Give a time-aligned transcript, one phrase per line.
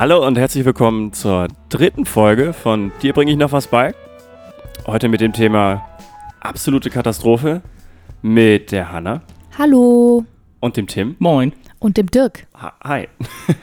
[0.00, 3.94] Hallo und herzlich willkommen zur dritten Folge von Dir bringe ich noch was bei.
[4.86, 5.86] Heute mit dem Thema
[6.40, 7.60] absolute Katastrophe
[8.22, 9.20] mit der Hanna
[9.58, 10.24] Hallo.
[10.60, 11.16] und dem Tim.
[11.18, 11.52] Moin.
[11.80, 12.46] Und dem Dirk.
[12.82, 13.08] Hi.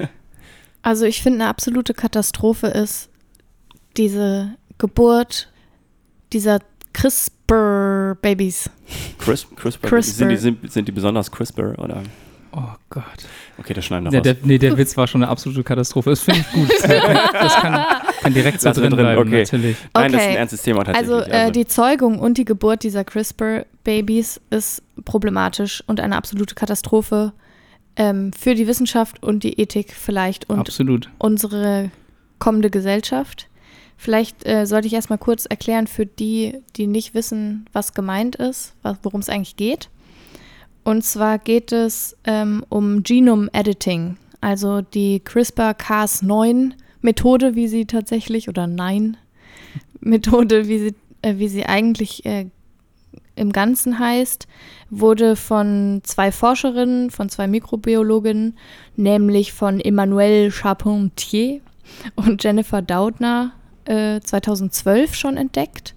[0.84, 3.10] Also ich finde, eine absolute Katastrophe ist
[3.98, 5.52] diese Geburt
[6.34, 6.60] dieser
[6.94, 8.70] CRISPR-Babys.
[9.18, 9.88] Crisp, CRISPR.
[9.88, 10.14] CRISPR.
[10.14, 12.04] Sind, die, sind, sind die besonders CRISPR oder?
[12.52, 13.04] Oh Gott.
[13.58, 14.40] Okay, das schneiden wir Der, raus.
[14.42, 16.10] der, nee, der Witz war schon eine absolute Katastrophe.
[16.12, 16.70] Das finde ich gut.
[16.82, 17.86] Das kann,
[18.22, 19.40] kann direkt so drin drin, bleiben, okay.
[19.44, 19.78] natürlich.
[19.94, 20.40] Nein, das ist ein Okay.
[20.40, 21.16] ernstes Thema tatsächlich.
[21.16, 27.34] Also äh, die Zeugung und die Geburt dieser CRISPR-Babys ist problematisch und eine absolute Katastrophe
[27.96, 31.10] ähm, für die Wissenschaft und die Ethik vielleicht und Absolut.
[31.18, 31.92] unsere
[32.40, 33.48] kommende Gesellschaft.
[34.00, 38.76] Vielleicht äh, sollte ich erstmal kurz erklären für die, die nicht wissen, was gemeint ist,
[39.02, 39.90] worum es eigentlich geht.
[40.88, 48.68] Und zwar geht es ähm, um Genome Editing, also die CRISPR-Cas9-Methode, wie sie tatsächlich, oder
[48.68, 52.46] Nein-Methode, wie sie, äh, wie sie eigentlich äh,
[53.36, 54.48] im Ganzen heißt,
[54.90, 58.58] wurde von zwei Forscherinnen, von zwei Mikrobiologinnen,
[58.96, 61.60] nämlich von Emmanuelle Charpentier
[62.16, 63.52] und Jennifer Doudna
[63.84, 65.96] äh, 2012 schon entdeckt.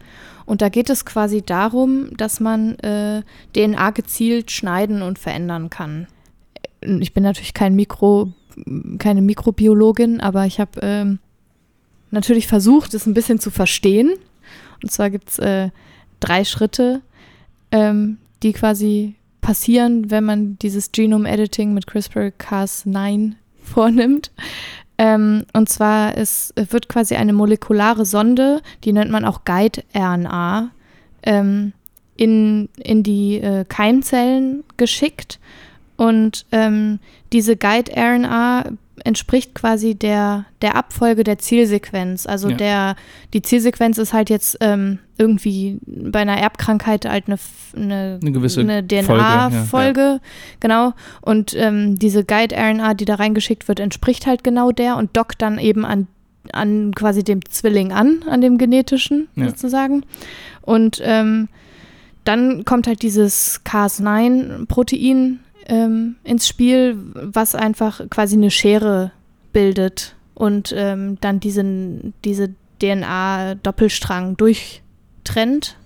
[0.50, 3.22] Und da geht es quasi darum, dass man äh,
[3.54, 6.08] DNA gezielt schneiden und verändern kann.
[6.80, 8.32] Ich bin natürlich kein Mikro,
[8.98, 11.20] keine Mikrobiologin, aber ich habe ähm,
[12.10, 14.14] natürlich versucht, es ein bisschen zu verstehen.
[14.82, 15.70] Und zwar gibt es äh,
[16.18, 17.00] drei Schritte,
[17.70, 24.32] ähm, die quasi passieren, wenn man dieses Genome-Editing mit CRISPR-Cas9 vornimmt.
[25.00, 30.72] Ähm, und zwar ist, wird quasi eine molekulare Sonde, die nennt man auch Guide-RNA,
[31.22, 31.72] ähm,
[32.16, 35.40] in, in die äh, Keimzellen geschickt.
[35.96, 36.98] Und ähm,
[37.32, 38.72] diese Guide-RNA
[39.04, 42.26] entspricht quasi der, der Abfolge der Zielsequenz.
[42.26, 42.56] Also Ja.
[42.56, 42.96] der,
[43.34, 47.38] die Zielsequenz ist halt jetzt ähm, irgendwie bei einer Erbkrankheit halt eine,
[47.76, 49.48] eine, Eine gewisse eine Folge, ja.
[49.50, 50.20] DNA-Folge.
[50.60, 50.92] Genau.
[51.20, 55.58] Und ähm, diese Guide-RNA, die da reingeschickt wird, entspricht halt genau der und dockt dann
[55.58, 56.06] eben an,
[56.52, 59.48] an quasi dem Zwilling an, an dem genetischen Ja.
[59.48, 60.04] sozusagen.
[60.62, 61.48] Und ähm,
[62.24, 69.12] dann kommt halt dieses Cas9-Protein ähm, ins Spiel, was einfach quasi eine Schere
[69.52, 75.76] bildet und ähm, dann diesen, diese DNA-Doppelstrang durchtrennt.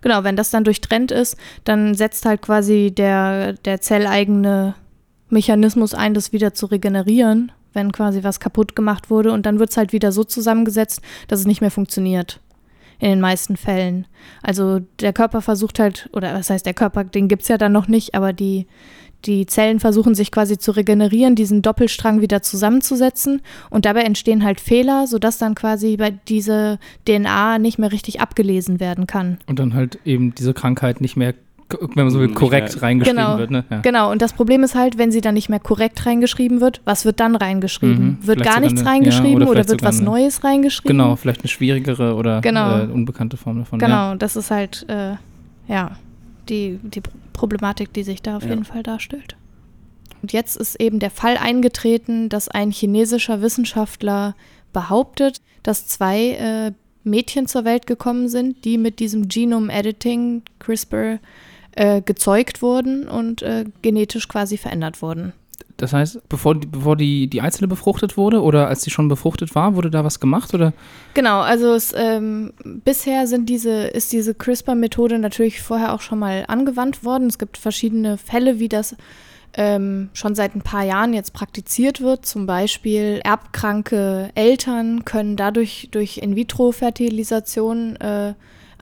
[0.00, 4.74] Genau, wenn das dann durchtrennt ist, dann setzt halt quasi der, der zelleigene
[5.28, 9.32] Mechanismus ein, das wieder zu regenerieren, wenn quasi was kaputt gemacht wurde.
[9.32, 12.40] Und dann wird es halt wieder so zusammengesetzt, dass es nicht mehr funktioniert.
[12.98, 14.06] In den meisten Fällen.
[14.42, 17.72] Also der Körper versucht halt, oder was heißt der Körper, den gibt es ja dann
[17.72, 18.66] noch nicht, aber die,
[19.24, 23.42] die Zellen versuchen sich quasi zu regenerieren, diesen Doppelstrang wieder zusammenzusetzen.
[23.70, 28.80] Und dabei entstehen halt Fehler, sodass dann quasi bei diese DNA nicht mehr richtig abgelesen
[28.80, 29.38] werden kann.
[29.46, 31.34] Und dann halt eben diese Krankheit nicht mehr,
[31.68, 33.38] wenn man so will, Nicht korrekt mehr- reingeschrieben Genau.
[33.38, 33.50] wird.
[33.50, 33.64] Ne?
[33.70, 33.80] Ja.
[33.80, 37.04] Genau, und das Problem ist halt, wenn sie dann nicht mehr korrekt reingeschrieben wird, was
[37.04, 38.18] wird dann reingeschrieben?
[38.20, 40.96] Mhm, wird gar nichts eine- ja, reingeschrieben oder oder, vielleicht wird was eine- Neues reingeschrieben?
[40.96, 42.78] Genau, vielleicht eine schwierigere oder Genau.
[42.78, 43.78] äh, unbekannte Form davon.
[43.78, 45.14] Genau, das ist halt, äh,
[45.68, 45.96] ja,
[46.48, 48.50] die, die Pro- Problematik, die sich da auf Ja.
[48.50, 49.36] jeden Fall darstellt.
[50.22, 54.34] Und jetzt ist eben der Fall eingetreten, dass ein chinesischer Wissenschaftler
[54.72, 56.72] behauptet, dass zwei äh,
[57.04, 61.18] Mädchen zur Welt gekommen sind, die mit diesem Genome Editing, CRISPR,
[61.76, 65.32] äh, gezeugt wurden und äh, genetisch quasi verändert wurden.
[65.76, 69.54] Das heißt, bevor, die, bevor die, die Eizelle befruchtet wurde oder als sie schon befruchtet
[69.54, 70.54] war, wurde da was gemacht?
[70.54, 70.72] Oder?
[71.12, 72.52] Genau, also es, ähm,
[72.84, 77.28] bisher sind diese, ist diese CRISPR-Methode natürlich vorher auch schon mal angewandt worden.
[77.28, 78.96] Es gibt verschiedene Fälle, wie das
[79.52, 82.24] ähm, schon seit ein paar Jahren jetzt praktiziert wird.
[82.24, 88.34] Zum Beispiel erbkranke Eltern können dadurch durch In-vitro-Fertilisation äh,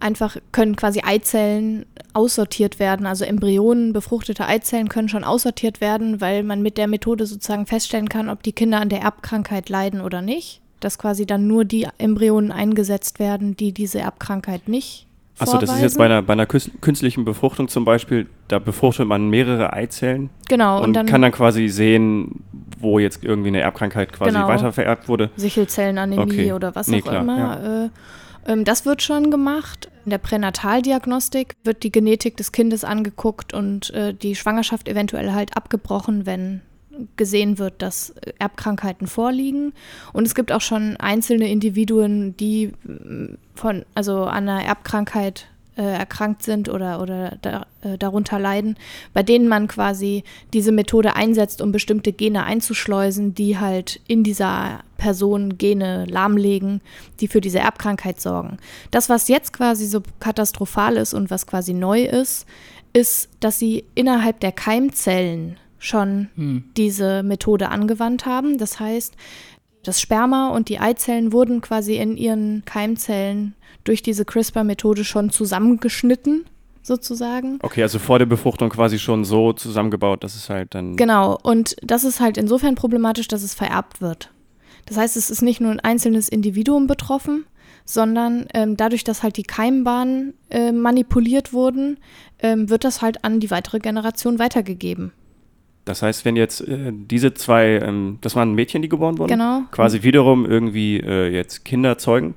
[0.05, 3.07] einfach können quasi Eizellen aussortiert werden.
[3.07, 8.09] Also Embryonen, befruchtete Eizellen können schon aussortiert werden, weil man mit der Methode sozusagen feststellen
[8.09, 10.61] kann, ob die Kinder an der Erbkrankheit leiden oder nicht.
[10.81, 15.07] Dass quasi dann nur die Embryonen eingesetzt werden, die diese Erbkrankheit nicht
[15.37, 19.09] Achso, das ist jetzt bei einer, bei einer künst- künstlichen Befruchtung zum Beispiel, da befruchtet
[19.09, 22.45] man mehrere Eizellen Genau, und, und, dann, kann dann quasi sehen,
[22.79, 24.47] wo jetzt irgendwie eine Erbkrankheit quasi Genau.
[24.47, 25.31] weitervererbt wurde.
[25.37, 26.53] Sichelzellenanämie Okay.
[26.53, 27.91] oder was Nee, auch klar, immer.
[28.47, 29.89] Äh, ähm, das wird schon gemacht.
[30.05, 35.57] In der Pränataldiagnostik wird die Genetik des Kindes angeguckt und äh, die Schwangerschaft eventuell halt
[35.57, 36.61] abgebrochen, wenn
[37.17, 39.73] gesehen wird, dass äh, Erbkrankheiten vorliegen.
[40.13, 45.47] Und es gibt auch schon einzelne Individuen, die mm, von, also an einer Erbkrankheit
[45.77, 48.77] äh, erkrankt sind oder, oder da, äh, darunter leiden,
[49.13, 50.23] bei denen man quasi
[50.53, 56.81] diese Methode einsetzt, um bestimmte Gene einzuschleusen, die halt in dieser Person Gene lahmlegen,
[57.21, 58.57] die für diese Erbkrankheit sorgen.
[58.91, 62.47] Das, was jetzt quasi so katastrophal ist und was quasi neu ist,
[62.95, 66.65] ist, dass sie innerhalb der Keimzellen schon hm.
[66.79, 68.57] diese Methode angewandt haben.
[68.57, 69.15] Das heißt,
[69.83, 73.55] das Sperma und die Eizellen wurden quasi in ihren Keimzellen
[73.85, 76.47] durch diese CRISPR-Methode schon zusammengeschnitten,
[76.81, 77.59] sozusagen.
[77.61, 80.97] Okay, also vor der Befruchtung quasi schon so zusammengebaut, dass es halt dann.
[80.97, 84.31] Genau, und das ist halt insofern problematisch, dass es vererbt wird.
[84.87, 87.47] Das heißt, es ist nicht nur ein einzelnes Individuum betroffen,
[87.85, 91.99] sondern ähm, dadurch, dass halt die Keimbahnen äh, manipuliert wurden,
[92.41, 95.13] ähm, wird das halt an die weitere Generation weitergegeben.
[95.85, 99.63] Das heißt, wenn jetzt äh, diese zwei, ähm, das waren Mädchen, die geboren wurden, genau.
[99.71, 102.35] quasi wiederum irgendwie äh, jetzt Kinder zeugen,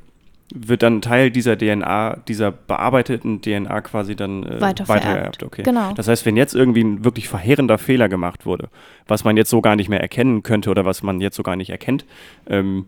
[0.54, 5.44] wird dann Teil dieser DNA, dieser bearbeiteten DNA quasi dann äh, weitervererbt.
[5.44, 5.64] Okay.
[5.64, 5.94] Genau.
[5.94, 8.70] Das heißt, wenn jetzt irgendwie ein wirklich verheerender Fehler gemacht wurde,
[9.08, 11.58] was man jetzt so gar nicht mehr erkennen könnte oder was man jetzt so gar
[11.58, 12.06] nicht erkennt,
[12.50, 12.86] ähm,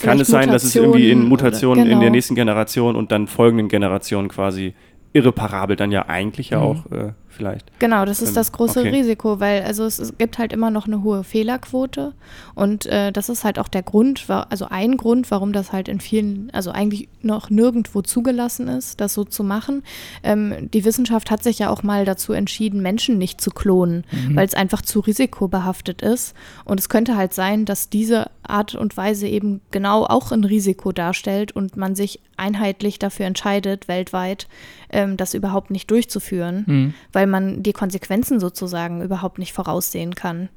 [0.00, 1.94] kann es sein, dass es irgendwie in Mutationen genau.
[1.94, 2.14] in der genau.
[2.14, 4.74] nächsten Generation und dann folgenden Generationen quasi
[5.12, 6.64] irreparabel dann ja eigentlich ja mhm.
[6.64, 7.78] auch äh, vielleicht.
[7.78, 8.90] Genau, das ist das große okay.
[8.90, 12.12] Risiko, weil also es, es, gibt halt immer noch eine hohe Fehlerquote
[12.54, 16.00] und äh, das ist halt auch der Grund, also ein Grund, warum das halt in
[16.00, 19.82] vielen, also eigentlich noch nirgendwo zugelassen ist, das so zu machen.
[20.22, 24.36] Ähm, die Wissenschaft hat sich ja auch mal dazu entschieden, Menschen nicht zu klonen, mhm.
[24.36, 26.34] weil es einfach zu risikobehaftet ist
[26.64, 30.92] und es könnte halt sein, dass diese Art und Weise eben genau auch ein Risiko
[30.92, 34.48] darstellt und man sich einheitlich dafür entscheidet, weltweit
[34.90, 36.94] ähm, das überhaupt nicht durchzuführen, mhm.
[37.12, 40.48] weil man die Konsequenzen sozusagen überhaupt nicht voraussehen kann.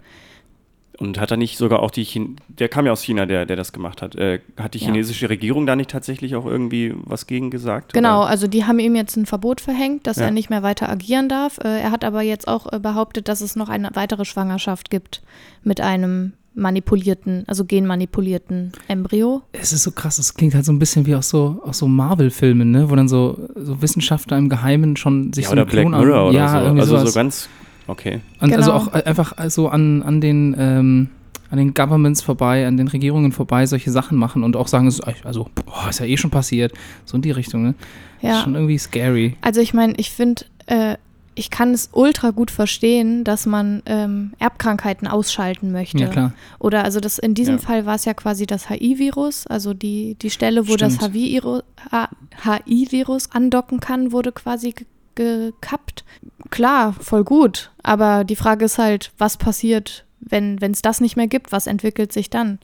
[0.99, 3.55] Und hat er nicht sogar auch die, Chin der kam ja aus China, der, der
[3.55, 5.29] das gemacht hat, äh, hat die chinesische ja.
[5.29, 7.93] Regierung da nicht tatsächlich auch irgendwie was gegen gesagt?
[7.93, 8.29] Genau, oder?
[8.29, 10.25] also die haben ihm jetzt ein Verbot verhängt, dass ja.
[10.25, 11.59] er nicht mehr weiter agieren darf.
[11.59, 15.21] Äh, er hat aber jetzt auch äh, behauptet, dass es noch eine weitere Schwangerschaft gibt
[15.63, 19.43] mit einem manipulierten, also genmanipulierten Embryo.
[19.53, 21.87] Es ist so krass, es klingt halt so ein bisschen wie aus so, aus so
[21.87, 22.89] Marvel-Filmen, ne?
[22.89, 26.21] wo dann so, so Wissenschaftler im Geheimen schon sich ja, so oder Black Klon Mirror
[26.21, 26.57] an, oder ja, so.
[26.57, 27.09] Also sowas.
[27.09, 27.49] so ganz,
[27.87, 28.21] okay.
[28.39, 28.79] Und also genau.
[28.79, 31.09] also auch einfach so an, an den ähm,
[31.49, 34.91] an den Governments vorbei, an den Regierungen vorbei solche Sachen machen und auch sagen,
[35.23, 36.73] also, boah, ist ja eh schon passiert.
[37.05, 37.75] So in die Richtung, ne?
[38.19, 38.29] Ja.
[38.29, 39.37] Das ist schon irgendwie scary.
[39.39, 40.97] Also ich meine, ich finde, äh,
[41.37, 45.99] ich kann es ultra gut verstehen, dass man ähm, Erbkrankheiten ausschalten möchte.
[45.99, 46.33] Ja, klar.
[46.57, 47.61] Oder also das in diesem ja.
[47.61, 50.99] Fall war es ja quasi das HIV-Virus, also die, die Stelle, wo Stimmt.
[50.99, 54.73] das HIV-Virus andocken kann, wurde quasi
[55.13, 56.03] gekappt.
[56.49, 57.69] Klar, voll gut.
[57.83, 61.51] Aber die Frage ist halt, was passiert, wenn es das nicht mehr gibt?
[61.51, 62.57] Was entwickelt sich dann?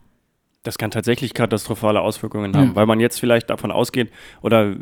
[0.63, 2.75] Das kann tatsächlich katastrophale Auswirkungen haben, ja.
[2.75, 4.11] weil man jetzt vielleicht davon ausgeht,
[4.41, 4.75] oder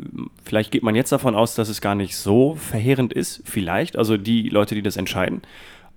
[0.44, 4.16] vielleicht geht man jetzt davon aus, dass es gar nicht so verheerend ist, vielleicht, also
[4.16, 5.42] die Leute, die das entscheiden.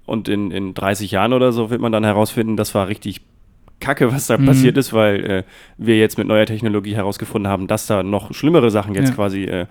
[0.07, 3.21] Und in, in 30 Jahren oder so wird man dann herausfinden, das war richtig
[3.79, 4.45] kacke, was da mhm.
[4.45, 5.43] passiert ist, weil äh,
[5.77, 9.15] wir jetzt mit neuer Technologie herausgefunden haben, dass da noch schlimmere Sachen jetzt ja.
[9.15, 9.67] quasi äh,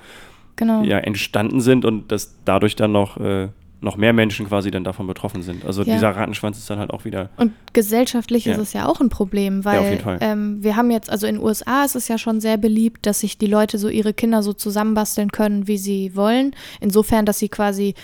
[0.57, 0.83] genau.
[0.83, 3.49] ja, entstanden sind und dass dadurch dann noch äh,
[3.85, 5.65] noch mehr Menschen quasi dann davon betroffen sind.
[5.65, 5.95] Also ja.
[5.95, 7.31] dieser Rattenschwanz ist dann halt auch wieder.
[7.37, 8.55] Und gesellschaftlich ja.
[8.55, 11.45] ist es ja auch ein Problem, weil ja, ähm, wir haben jetzt, also in den
[11.45, 14.53] USA ist es ja schon sehr beliebt, dass sich die Leute so ihre Kinder so
[14.53, 16.57] zusammenbasteln können, wie sie wollen.
[16.81, 17.95] Insofern, dass sie quasi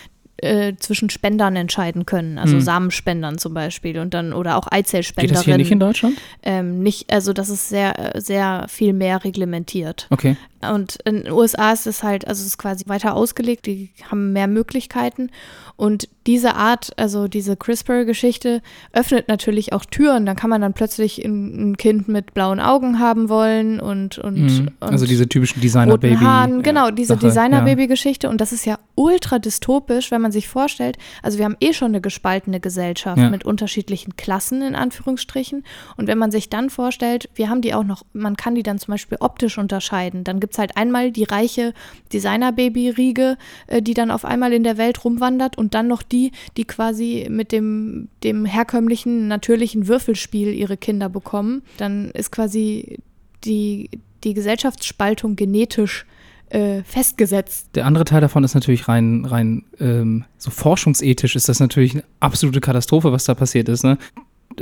[0.42, 2.60] äh, zwischen Spendern entscheiden können, also hm.
[2.60, 5.32] Samenspendern zum Beispiel und dann oder auch Eizellspenderinnen.
[5.32, 6.16] Geht das hier nicht in Deutschland?
[6.42, 10.06] Ähm, nicht, also das ist sehr, sehr viel mehr reglementiert.
[10.10, 10.36] Okay.
[10.68, 14.32] Und in den USA ist es halt, also es ist quasi weiter ausgelegt, die haben
[14.32, 15.30] mehr Möglichkeiten.
[15.76, 18.60] Und diese Art, also diese CRISPR-Geschichte,
[18.92, 20.26] öffnet natürlich auch Türen.
[20.26, 24.18] Da kann man dann plötzlich ein, Kind mit blauen Augen haben wollen und.
[24.18, 24.70] und, mhm.
[24.80, 26.62] und also diese typischen Designer-Baby.
[26.62, 28.28] Genau, diese Designer-Baby-Geschichte.
[28.28, 31.88] Und das ist ja ultra dystopisch, wenn man sich vorstellt, also wir haben eh schon
[31.88, 33.30] eine gespaltene Gesellschaft ja.
[33.30, 35.64] mit unterschiedlichen Klassen in Anführungsstrichen.
[35.96, 38.78] Und wenn man sich dann vorstellt, wir haben die auch noch, man kann die dann
[38.78, 41.72] zum Beispiel optisch unterscheiden, dann gibt gibt es halt einmal die reiche
[42.12, 46.64] Designer-Baby-Riege, äh, die dann auf einmal in der Welt rumwandert und dann noch die, die
[46.64, 51.62] quasi mit dem, dem herkömmlichen, natürlichen Würfelspiel ihre Kinder bekommen.
[51.76, 52.98] Dann ist quasi
[53.44, 53.90] die,
[54.24, 56.04] die Gesellschaftsspaltung genetisch
[56.50, 57.70] äh, festgesetzt.
[57.74, 62.04] Der andere Teil davon ist natürlich rein, rein ähm, so forschungsethisch ist das natürlich eine
[62.20, 63.84] absolute Katastrophe, was da passiert ist.
[63.84, 63.98] Ne?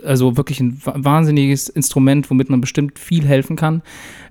[0.04, 3.82] Also wirklich ein wahnsinniges Instrument, womit man bestimmt viel helfen kann.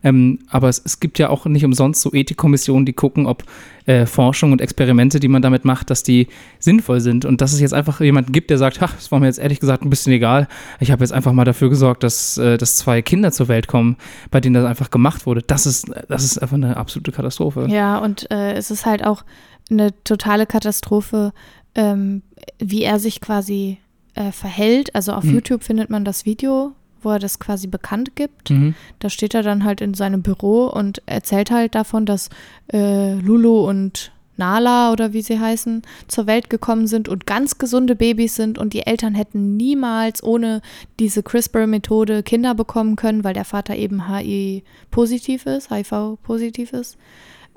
[0.04, 3.44] Ähm, aber es, es, gibt ja auch nicht umsonst so Ethikkommissionen, die gucken, ob
[3.86, 6.28] äh, Forschung und Experimente, die man damit macht, dass die
[6.60, 7.26] sinnvoll sind.
[7.26, 9.60] Und dass es jetzt einfach jemanden gibt, der sagt, ach, das war mir jetzt ehrlich
[9.60, 10.48] gesagt ein bisschen egal.
[10.80, 13.98] Ich habe jetzt einfach mal dafür gesorgt, dass, äh, dass zwei Kinder zur Welt kommen,
[14.30, 15.42] bei denen das einfach gemacht wurde.
[15.42, 17.68] Das ist, das ist einfach eine absolute Katastrophe.
[17.70, 19.24] Ja, und äh, es ist halt auch
[19.70, 21.34] eine totale Katastrophe,
[21.76, 22.22] ähm,
[22.60, 23.80] wie er sich quasi
[24.18, 24.94] äh, verhält.
[24.96, 25.36] Also auf mhm.
[25.36, 28.50] YouTube findet man das Video, wo er das quasi bekannt gibt.
[28.50, 28.76] Mhm.
[29.00, 32.30] Da steht er dann halt in seinem Büro und erzählt halt davon, dass
[32.74, 37.96] äh, Lulu und Nala oder wie sie heißen, zur Welt gekommen sind und ganz gesunde
[37.96, 40.62] Babys sind und die Eltern hätten niemals ohne
[41.00, 46.98] diese CRISPR-Methode Kinder bekommen können, weil der Vater eben HIV-positiv ist, HIV-positiv ist.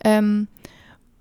[0.02, 0.48] Ähm,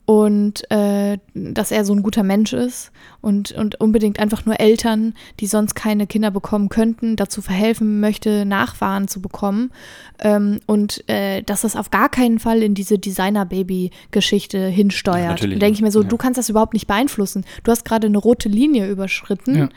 [0.10, 5.14] und äh, dass er so ein guter Mensch ist und, und unbedingt einfach nur Eltern,
[5.40, 9.70] die sonst keine Kinder bekommen könnten, dazu verhelfen möchte, Nachfahren zu bekommen.
[10.18, 15.42] Ähm, und äh, dass das auf gar keinen Fall in diese Designer-Baby-Geschichte hinsteuert.
[15.42, 16.08] Ja, da denke ich mir so, ja.
[16.08, 17.46] du kannst das überhaupt nicht beeinflussen.
[17.64, 19.56] Du hast gerade eine rote Linie überschritten.
[19.56, 19.70] Ja.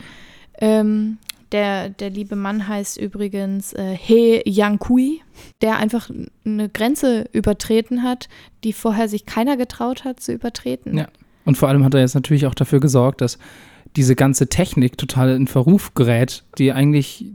[0.62, 1.18] Ähm,
[1.52, 5.20] der, der liebe Mann heißt übrigens äh, He Yang-Kui,
[5.60, 6.10] der einfach
[6.44, 8.28] eine Grenze übertreten hat,
[8.64, 10.96] die vorher sich keiner getraut hat zu übertreten.
[10.96, 11.08] Ja.
[11.44, 13.38] Und vor allem hat er jetzt natürlich auch dafür gesorgt, dass
[13.96, 17.26] diese ganze Technik total in Verruf gerät, die eigentlich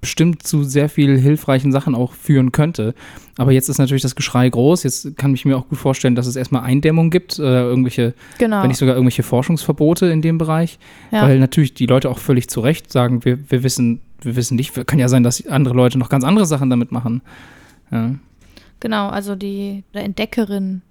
[0.00, 2.94] bestimmt zu sehr viel hilfreichen Sachen auch führen könnte.
[3.36, 4.84] Aber jetzt ist natürlich das Geschrei groß.
[4.84, 8.62] Jetzt kann ich mir auch gut vorstellen, dass es erstmal Eindämmung gibt, äh, irgendwelche, genau.
[8.62, 10.78] wenn nicht sogar irgendwelche Forschungsverbote in dem Bereich.
[11.10, 11.22] Ja.
[11.22, 14.86] Weil natürlich die Leute auch völlig zu Recht sagen, wir, wir wissen, wir wissen nicht,
[14.86, 17.22] kann ja sein, dass andere Leute noch ganz andere Sachen damit machen.
[17.90, 18.14] Ja.
[18.80, 20.82] Genau, also die Entdeckerin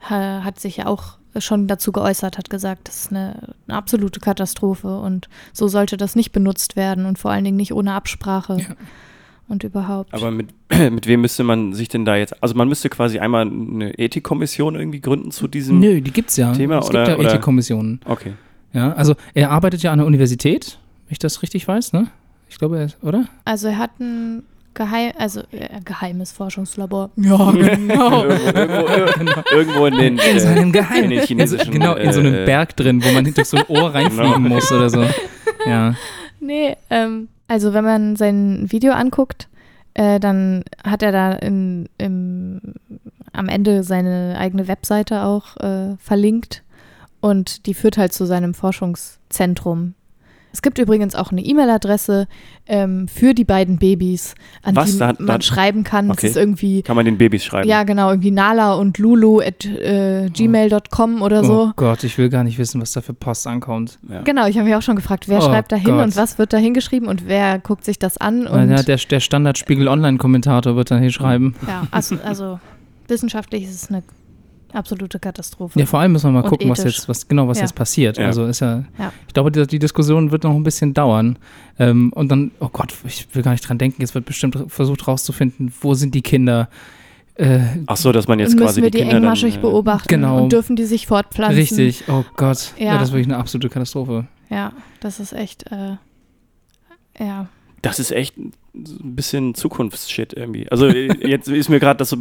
[0.00, 4.98] hat sich ja auch schon dazu geäußert, hat gesagt, das ist eine, eine, absolute Katastrophe
[4.98, 8.58] und so sollte das nicht benutzt werden und vor allen Dingen nicht ohne Absprache.
[8.58, 8.76] Ja.
[9.48, 10.14] Und überhaupt.
[10.14, 13.42] Aber mit, mit wem müsste man sich denn da jetzt, also man müsste quasi einmal
[13.42, 16.52] eine Ethikkommission irgendwie gründen zu diesem Nö, die gibt's ja.
[16.52, 16.78] Thema?
[16.78, 17.30] Es oder, gibt ja oder?
[17.30, 18.00] Ethikkommissionen.
[18.04, 18.34] Okay.
[18.72, 22.06] Ja, also er arbeitet ja an der Universität, wenn ich das richtig weiß, ne?
[22.48, 23.26] Ich glaube, er, oder?
[23.44, 27.10] Also er hat ein Geheim, also äh, geheimes Forschungslabor.
[27.16, 28.24] Ja, genau.
[28.24, 32.76] irgendwo, irgendwo, in den in seinem Geheim, in chinesischen, genau in so einem äh, Berg
[32.76, 34.54] drin, wo man durch so ein Ohr reinfliegen genau.
[34.54, 35.04] muss oder so.
[35.66, 35.94] Ja.
[36.40, 39.48] Nee, ähm, also wenn man sein Video anguckt,
[39.94, 42.60] äh, dann hat er da in, im,
[43.32, 46.62] am Ende seine eigene Webseite auch äh, verlinkt
[47.20, 49.94] und die führt halt zu seinem Forschungszentrum
[50.52, 52.26] es gibt übrigens auch eine E-Mail-Adresse
[52.66, 56.10] ähm, für die beiden Babys, an Was, die da, man da, schreiben kann.
[56.10, 56.20] Okay.
[56.22, 56.82] Das ist irgendwie.
[56.82, 57.68] Kann man den Babys schreiben?
[57.68, 58.10] Ja, genau.
[58.10, 61.68] Irgendwie Nala und Lulu at äh, gmail.com oder so.
[61.68, 63.98] Oh Gott, ich will gar nicht wissen, was da für Post ankommt.
[64.08, 64.22] Ja.
[64.22, 66.52] Genau, ich habe mich auch schon gefragt, wer oh schreibt da hin und was wird
[66.52, 68.46] da hingeschrieben und wer guckt sich das an.
[68.46, 71.54] Und ja, der, der Standard-Spiegel-Online-Kommentator wird da hier schreiben.
[71.66, 72.60] Ja, also, also
[73.08, 74.02] wissenschaftlich ist es eine
[74.72, 75.78] absolute Katastrophe.
[75.78, 77.64] Ja, vor allem müssen wir mal gucken, was jetzt, was genau was ja.
[77.64, 78.18] jetzt passiert.
[78.18, 78.26] Ja.
[78.26, 81.38] Also ist ja, ja, ich glaube, die, die, Diskussion wird noch ein bisschen dauern.
[81.78, 85.06] Ähm, und dann, oh Gott, ich will gar nicht dran denken, jetzt wird bestimmt versucht
[85.06, 86.68] rauszufinden, wo sind die Kinder.
[87.34, 90.08] Äh, Ach so, dass man jetzt müssen quasi wir die, die engmaschig dann, äh, beobachten
[90.08, 90.42] genau.
[90.42, 91.58] und dürfen die sich fortpflanzen.
[91.58, 92.74] Richtig, oh Gott.
[92.78, 92.94] Ja.
[92.94, 94.26] das ist wirklich eine absolute Katastrophe.
[94.50, 95.96] Ja, das ist echt, äh,
[97.18, 97.48] ja.
[97.82, 100.70] Das ist echt ein bisschen Zukunftsshit irgendwie.
[100.70, 102.18] Also jetzt ist mir gerade das so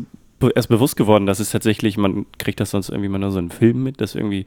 [0.55, 3.51] erst bewusst geworden, dass es tatsächlich, man kriegt das sonst irgendwie mal nur so einen
[3.51, 4.45] Film mit, dass irgendwie,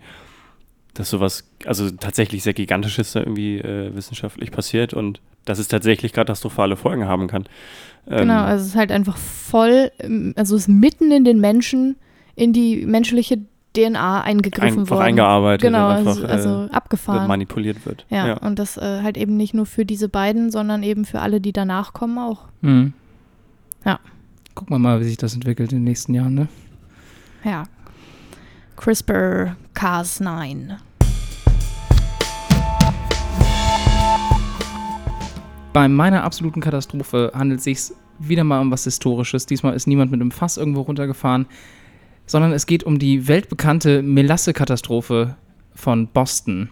[0.94, 6.12] dass sowas, also tatsächlich sehr Gigantisches da irgendwie äh, wissenschaftlich passiert und dass es tatsächlich
[6.12, 7.44] katastrophale Folgen haben kann.
[8.08, 11.40] Ähm, genau, also es ist halt einfach voll, ähm, also es ist mitten in den
[11.40, 11.96] Menschen,
[12.34, 13.38] in die menschliche
[13.74, 15.06] DNA eingegriffen einfach worden.
[15.06, 15.62] eingearbeitet.
[15.62, 17.26] Genau, einfach, also, also äh, abgefahren.
[17.26, 18.06] Manipuliert wird.
[18.10, 21.20] Ja, ja, und das äh, halt eben nicht nur für diese beiden, sondern eben für
[21.20, 22.48] alle, die danach kommen auch.
[22.60, 22.92] Mhm.
[23.84, 23.98] Ja.
[24.54, 26.48] Gucken wir mal, wie sich das entwickelt in den nächsten Jahren, ne?
[27.42, 27.64] Ja.
[28.76, 30.76] CRISPR-Cas9.
[35.72, 39.46] Bei meiner absoluten Katastrophe handelt es sich wieder mal um was Historisches.
[39.46, 41.46] Diesmal ist niemand mit einem Fass irgendwo runtergefahren,
[42.26, 45.36] sondern es geht um die weltbekannte Melasse-Katastrophe
[45.74, 46.68] von Boston.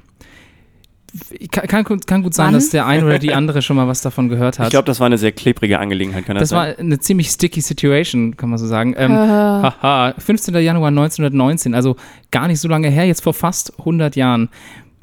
[1.51, 2.55] Kann, kann, kann, gut sein, Wann?
[2.55, 4.67] dass der eine oder die andere schon mal was davon gehört hat.
[4.67, 6.25] Ich glaube, das war eine sehr klebrige Angelegenheit.
[6.25, 8.95] Kann das, das war eine ziemlich sticky Situation, kann man so sagen.
[8.97, 10.55] Ähm, haha, 15.
[10.57, 11.97] Januar 1919, also
[12.31, 14.49] gar nicht so lange her, jetzt vor fast 100 Jahren,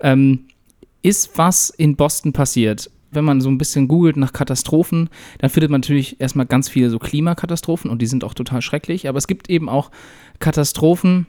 [0.02, 0.46] ähm,
[1.02, 2.90] ist was in Boston passiert.
[3.12, 5.10] Wenn man so ein bisschen googelt nach Katastrophen,
[5.40, 9.08] dann findet man natürlich erstmal ganz viele so Klimakatastrophen und die sind auch total schrecklich.
[9.08, 9.92] Aber es gibt eben auch
[10.40, 11.26] Katastrophen,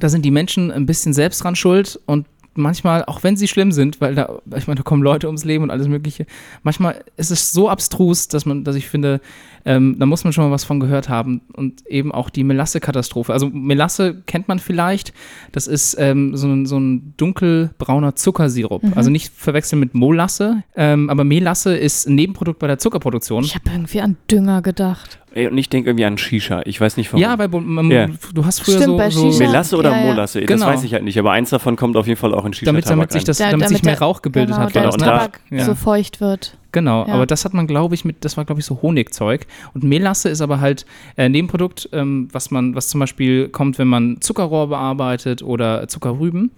[0.00, 3.72] da sind die Menschen ein bisschen selbst dran schuld und manchmal, auch wenn sie schlimm
[3.72, 6.26] sind, weil da, ich meine, da kommen Leute ums Leben und alles Mögliche,
[6.62, 9.20] manchmal ist es so abstrus, dass man, dass ich finde,
[9.64, 11.40] ähm, da muss man schon mal was von gehört haben.
[11.54, 13.32] Und eben auch die Melasse-Katastrophe.
[13.32, 15.12] Also Melasse kennt man vielleicht,
[15.52, 18.82] das ist ähm, so, ein, so ein dunkelbrauner Zuckersirup.
[18.82, 18.92] Mhm.
[18.94, 23.44] Also nicht verwechseln mit Molasse, ähm, aber Melasse ist ein Nebenprodukt bei der Zuckerproduktion.
[23.44, 25.18] Ich habe irgendwie an Dünger gedacht.
[25.34, 26.62] Und ich denke irgendwie an Shisha.
[26.64, 27.20] Ich weiß nicht warum.
[27.20, 28.08] Ja, weil man, yeah.
[28.32, 30.06] du hast früher Stimmt, so, so Melasse oder ja, ja.
[30.12, 30.66] Molasse, das Genau.
[30.66, 31.18] weiß ich halt nicht.
[31.18, 32.66] Aber eins davon kommt auf jeden Fall auch in Shisha.
[32.66, 34.74] damit, damit sich das, Da- damit sich mehr der- Rauch gebildet genau, hat.
[34.76, 35.64] der und das- da- Tabak ja.
[35.64, 36.56] so feucht wird.
[36.74, 37.14] Genau, Ja.
[37.14, 39.46] aber das hat man, glaube ich, mit, das war, glaube ich, so Honigzeug.
[39.74, 40.84] Und Melasse ist aber halt
[41.16, 45.86] äh, ein Nebenprodukt, ähm, was man, was zum Beispiel kommt, wenn man Zuckerrohr bearbeitet oder
[45.86, 46.50] Zuckerrüben.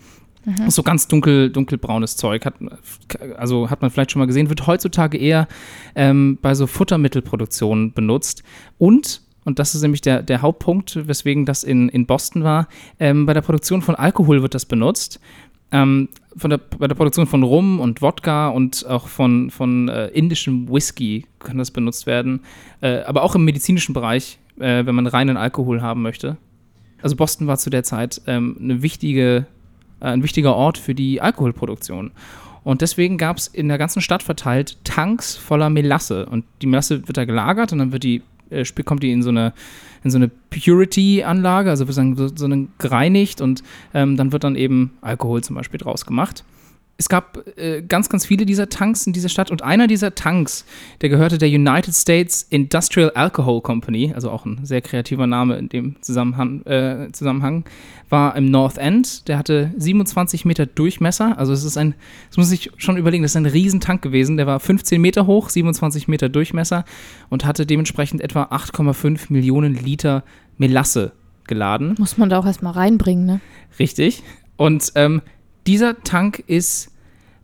[0.47, 0.71] Mhm.
[0.71, 2.47] So ganz dunkel, dunkelbraunes Zeug.
[2.47, 2.55] Hat,
[3.37, 5.49] also hat man vielleicht schon mal gesehen, wird heutzutage eher
[5.95, 8.43] ähm, bei so Futtermittelproduktionen benutzt.
[8.79, 12.69] Und, und das ist nämlich der, der Hauptpunkt, weswegen das in, in Boston war,
[13.01, 15.21] ähm, bei der Produktion von Alkohol wird das benutzt.
[15.73, 20.09] Ähm, von der, bei der Produktion von Rum und Wodka und auch von, von äh,
[20.09, 22.41] indischem Whisky kann das benutzt werden.
[22.81, 26.37] Äh, aber auch im medizinischen Bereich, äh, wenn man reinen Alkohol haben möchte.
[27.03, 29.47] Also Boston war zu der Zeit ähm, eine wichtige,
[30.01, 32.13] äh, ein wichtiger Ort für die Alkoholproduktion.
[32.63, 36.27] Und deswegen gab es in der ganzen Stadt verteilt Tanks voller Melasse.
[36.27, 39.31] Und die Melasse wird da gelagert und dann wird die, äh, kommt die in so
[39.31, 39.53] eine,
[40.05, 42.45] in so eine Purity-Anlage, also wird so, so
[42.79, 43.63] gereinigt und
[43.95, 46.45] ähm, dann wird dann eben Alkohol zum Beispiel draus gemacht.
[46.99, 50.65] Es gab äh, ganz, ganz viele dieser Tanks in dieser Stadt und einer dieser Tanks,
[51.03, 55.69] der gehörte der United States Industrial Alcohol Company, also auch ein sehr kreativer Name in
[55.69, 57.65] dem Zusammenhang, äh, Zusammenhang
[58.09, 59.29] war im North End.
[59.29, 61.95] Der hatte 27 Meter Durchmesser, also es ist ein,
[62.29, 64.39] das muss ich schon überlegen, das ist ein Riesentank gewesen.
[64.39, 66.87] Der war 15 Meter hoch, 27 Meter Durchmesser
[67.29, 70.25] und hatte dementsprechend etwa 8,5 Millionen Liter
[70.57, 71.13] Melasse
[71.47, 71.95] geladen.
[71.99, 73.41] Muss man da auch erstmal reinbringen, ne?
[73.79, 74.23] Richtig.
[74.57, 75.21] Und ähm,
[75.67, 76.91] dieser Tank ist,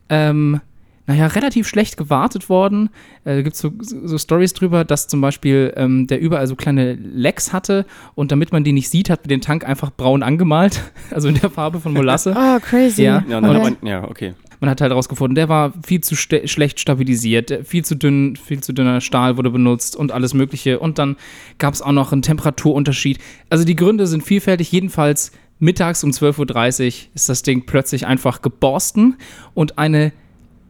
[0.09, 0.59] ähm,
[1.05, 2.89] naja, relativ schlecht gewartet worden.
[3.25, 6.55] Äh, Da gibt es so, so Stories drüber, dass zum Beispiel ähm, der überall so
[6.55, 10.23] kleine Lecks hatte und damit man die nicht sieht, hat man den Tank einfach braun
[10.23, 12.33] angemalt, also in der Farbe von Molasse.
[12.37, 13.03] Oh, crazy.
[13.03, 13.23] Ja.
[13.27, 13.59] Ja, Okay.
[13.59, 14.33] man, ja, okay.
[14.61, 18.61] Man hat halt herausgefunden, der war viel zu ste- schlecht stabilisiert, viel zu dünn, viel
[18.63, 20.79] zu dünner Stahl wurde benutzt und alles Mögliche.
[20.79, 21.17] Und dann
[21.57, 23.19] gab es auch noch einen Temperaturunterschied.
[23.49, 24.71] Also die Gründe sind vielfältig.
[24.71, 29.15] Jedenfalls mittags um 12.30 Uhr ist das Ding plötzlich einfach geborsten
[29.53, 30.11] und eine,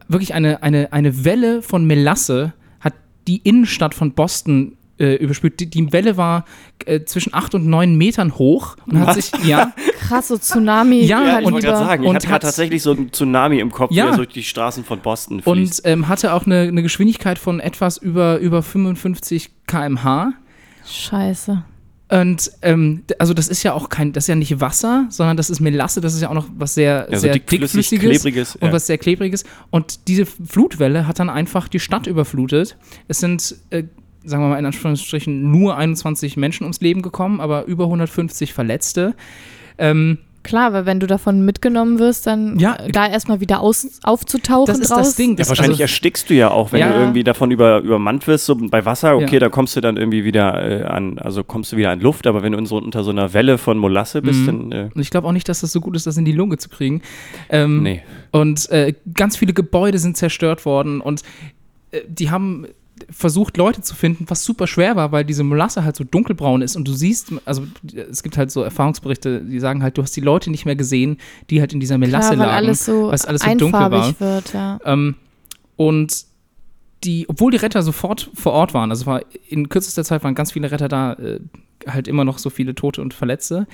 [0.08, 2.94] wirklich eine, eine, eine Welle von Melasse hat
[3.28, 5.60] die Innenstadt von Boston äh, überspült.
[5.60, 6.46] Die, die Welle war
[6.86, 9.16] äh, zwischen 8 und 9 Metern hoch und hat Was?
[9.16, 9.74] sich, ja,
[10.08, 11.00] Krass, so Tsunami.
[11.06, 13.72] Ja, Ja, und- ich wollte gerade sagen, ich hatte gerade tatsächlich so einen Tsunami im
[13.72, 14.08] Kopf, Ja.
[14.08, 15.84] der durch die Straßen von Boston fließt.
[15.86, 20.34] und ähm, hatte auch eine, eine Geschwindigkeit von etwas über, über 55 km/h.
[20.86, 21.64] Scheiße.
[22.14, 25.50] Und ähm, also das ist ja auch kein, das ist ja nicht Wasser, sondern das
[25.50, 28.56] ist Melasse, das ist ja auch noch was sehr, ja, so sehr dickflüssig, dickflüssiges klebriges.
[28.58, 28.72] und ja.
[28.72, 29.46] was sehr klebriges.
[29.72, 32.78] Und diese Flutwelle hat dann einfach die Stadt überflutet.
[33.08, 33.86] Es sind, äh,
[34.24, 39.16] sagen wir mal in Anführungsstrichen, nur 21 Menschen ums Leben gekommen, aber über 150 Verletzte.
[39.80, 42.76] Ähm, Klar, weil wenn du davon mitgenommen wirst, dann Ja.
[42.76, 45.00] äh, da erstmal wieder aus, aufzutauchen das ist draus.
[45.08, 45.32] das Ding.
[45.32, 46.92] ja, Das, wahrscheinlich also, erstickst du ja auch, wenn Ja.
[46.92, 48.46] du irgendwie davon über, übermannt wirst.
[48.46, 49.40] So bei Wasser, okay, Ja.
[49.40, 52.44] da kommst du dann irgendwie wieder äh, an, also kommst du wieder an Luft, aber
[52.44, 54.70] wenn du in so, unter so einer Welle von Molasse bist, Mhm.
[54.70, 54.72] dann.
[54.72, 56.70] Äh, ich glaube auch nicht, dass das so gut ist, das in die Lunge zu
[56.70, 57.02] kriegen.
[57.50, 58.02] Ähm, nee.
[58.32, 61.22] Und äh, ganz viele Gebäude sind zerstört worden und
[61.92, 62.68] äh, die haben
[63.10, 66.76] versucht, Leute zu finden, was super schwer war, weil diese Molasse halt so dunkelbraun ist
[66.76, 70.22] und du siehst, also es gibt halt so Erfahrungsberichte, die sagen halt, du hast die
[70.22, 71.18] Leute nicht mehr gesehen,
[71.50, 72.66] die halt in dieser Melasse Klar, weil lagen.
[72.66, 74.20] alles so was alles so dunkel war.
[74.20, 74.80] wird, ja.
[74.86, 75.16] Ähm,
[75.76, 76.26] und
[77.04, 80.54] die, obwohl die Retter sofort vor Ort waren, also war in kürzester Zeit waren ganz
[80.54, 81.40] viele Retter da, äh,
[81.88, 83.68] halt immer noch so viele Tote und Verletzte.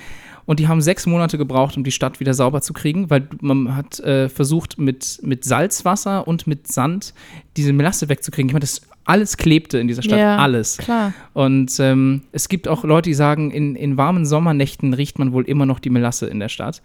[0.46, 3.76] Und die haben sechs Monate gebraucht, um die Stadt wieder sauber zu kriegen, weil man
[3.76, 7.14] hat äh, versucht, mit, mit Salzwasser und mit Sand
[7.56, 8.48] diese Melasse wegzukriegen.
[8.48, 10.36] Ich meine, das alles klebte in dieser Stadt, Ja.
[10.36, 10.78] alles.
[10.78, 11.12] Klar.
[11.32, 15.44] Und ähm, es gibt auch Leute, die sagen, in, in warmen Sommernächten riecht man wohl
[15.44, 16.80] immer noch die Melasse in der Stadt.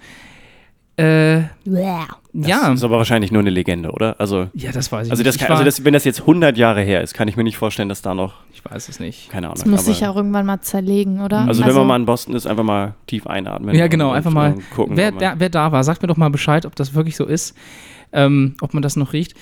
[0.98, 2.72] Äh, Das ja.
[2.72, 4.16] ist aber wahrscheinlich nur eine Legende, oder?
[4.18, 5.28] Also, Ja, das weiß ich also, nicht.
[5.28, 7.44] das Ich kann, also das, wenn das jetzt 100 Jahre her ist, kann ich mir
[7.44, 9.30] nicht vorstellen, dass da noch, ich weiß es nicht.
[9.30, 9.58] keine Ahnung.
[9.60, 11.40] Das muss sich auch irgendwann mal zerlegen, oder?
[11.42, 13.76] Also, wenn man mal in Boston ist, einfach mal tief einatmen.
[13.76, 14.56] Ja, genau, und- einfach und mal.
[14.74, 14.96] gucken.
[14.96, 17.56] Wer, wer da war, sagt mir doch mal Bescheid, ob das wirklich so ist,
[18.14, 19.34] ähm, ob man das noch riecht.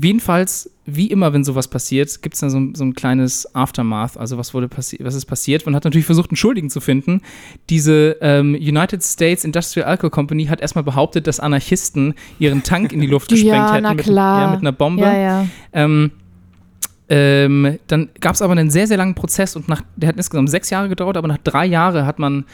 [0.00, 4.16] Jedenfalls, wie immer, wenn sowas passiert, gibt es dann so, ein- so ein kleines Aftermath.
[4.18, 5.64] Also, was, wurde passi was ist passiert?
[5.64, 7.22] Man hat natürlich versucht, einen Schuldigen zu finden.
[7.70, 13.00] Diese ähm, United States Industrial Alcohol Company hat erstmal behauptet, dass Anarchisten ihren Tank in
[13.00, 14.40] die Luft gesprengt Ja, hätten na mit, klar.
[14.42, 15.02] Ja, mit einer Bombe.
[15.02, 15.46] Ja, ja.
[15.72, 16.10] Ähm,
[17.08, 20.50] ähm, dann gab es aber einen sehr, sehr langen Prozess und nach, der hat insgesamt
[20.50, 22.44] sechs Jahre gedauert, aber nach drei Jahren hat man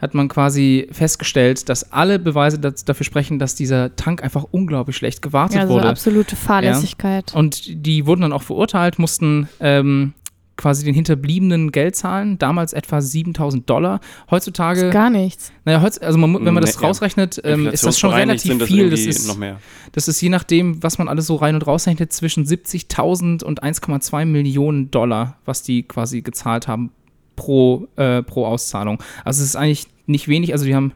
[0.00, 4.96] hat man quasi festgestellt, dass alle Beweise das, dafür sprechen, dass dieser Tank einfach unglaublich
[4.96, 5.88] schlecht gewartet Ja, also wurde.
[5.88, 7.34] absolute Fahrlässigkeit.
[7.34, 10.14] Und die wurden dann auch verurteilt, mussten ähm,
[10.58, 14.00] quasi den Hinterbliebenen Geld zahlen, damals etwa 7000 Dollar.
[14.30, 15.52] Heutzutage, ist gar nichts.
[15.64, 16.88] naja, heutz, also man, wenn man das Nee, ja.
[16.88, 18.90] rausrechnet, ähm, ist das schon relativ das viel.
[18.90, 19.58] Das ist, noch mehr.
[19.92, 24.24] das ist je nachdem, was man alles so rein und rausrechnet, zwischen 70.000 und 1,2
[24.26, 26.90] Millionen Dollar, was die quasi gezahlt haben
[27.38, 29.00] pro, äh, pro Auszahlung.
[29.24, 30.92] Also es ist eigentlich nicht wenig, also die haben,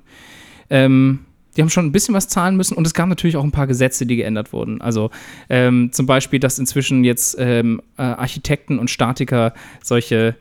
[0.68, 1.20] ähm,
[1.56, 3.68] die haben schon ein bisschen was zahlen müssen und es gab natürlich auch ein paar
[3.68, 4.80] Gesetze, die geändert wurden.
[4.80, 5.10] Also
[5.48, 10.34] ähm, zum Beispiel, dass inzwischen jetzt ähm, äh, Architekten und Statiker solche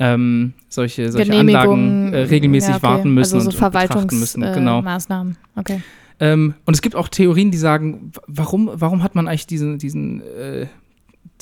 [0.00, 2.82] ähm, solche, solche Anlagen äh, regelmäßig ja, okay.
[2.82, 4.40] warten müssen Also so und, und betrachten müssen.
[4.40, 4.82] Genau.
[4.82, 5.36] Verwaltungsmaßnahmen.
[5.54, 5.82] okay.
[6.18, 10.20] Ähm, und es gibt auch Theorien, die sagen, warum, warum hat man eigentlich diesen, diesen,
[10.20, 10.66] äh,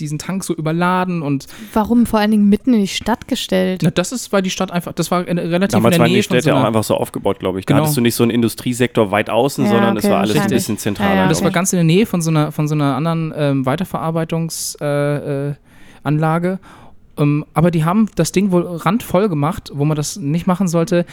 [0.03, 3.81] diesen Tank so überladen und Warum vor allen Dingen mitten in die Stadt gestellt?
[3.83, 6.09] na, das ist, weil die Stadt einfach, das war in, relativ Damals in der waren
[6.09, 7.67] die Nähe von Städte so auch einfach so aufgebaut, glaube ich.
[7.67, 7.85] Da Genau.
[7.85, 10.51] hattest du nicht so einen Industriesektor weit außen, Ja, sondern es okay, war alles ein
[10.51, 11.15] bisschen zentraler.
[11.15, 11.45] Ja, ja, das okay.
[11.45, 16.49] war ganz in der Nähe von so einer, von so einer anderen ähm, Weiterverarbeitungsanlage.
[16.49, 16.59] Äh, äh,
[17.19, 21.05] ähm, aber die haben das Ding wohl randvoll gemacht, wo man das nicht machen sollte,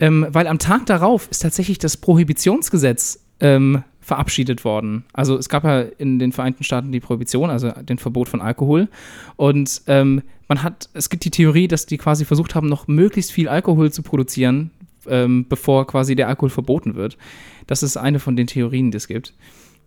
[0.00, 5.04] ähm, weil am Tag darauf ist tatsächlich das Prohibitionsgesetz ähm, verabschiedet worden.
[5.12, 8.86] Also es gab ja in den Vereinigten Staaten die Prohibition, also den Verbot von Alkohol.
[9.34, 13.32] Und ähm, man hat, es gibt die Theorie, dass die quasi versucht haben, noch möglichst
[13.32, 14.70] viel Alkohol zu produzieren,
[15.08, 17.18] ähm, bevor quasi der Alkohol verboten wird.
[17.66, 19.34] Das ist eine von den Theorien, die es gibt.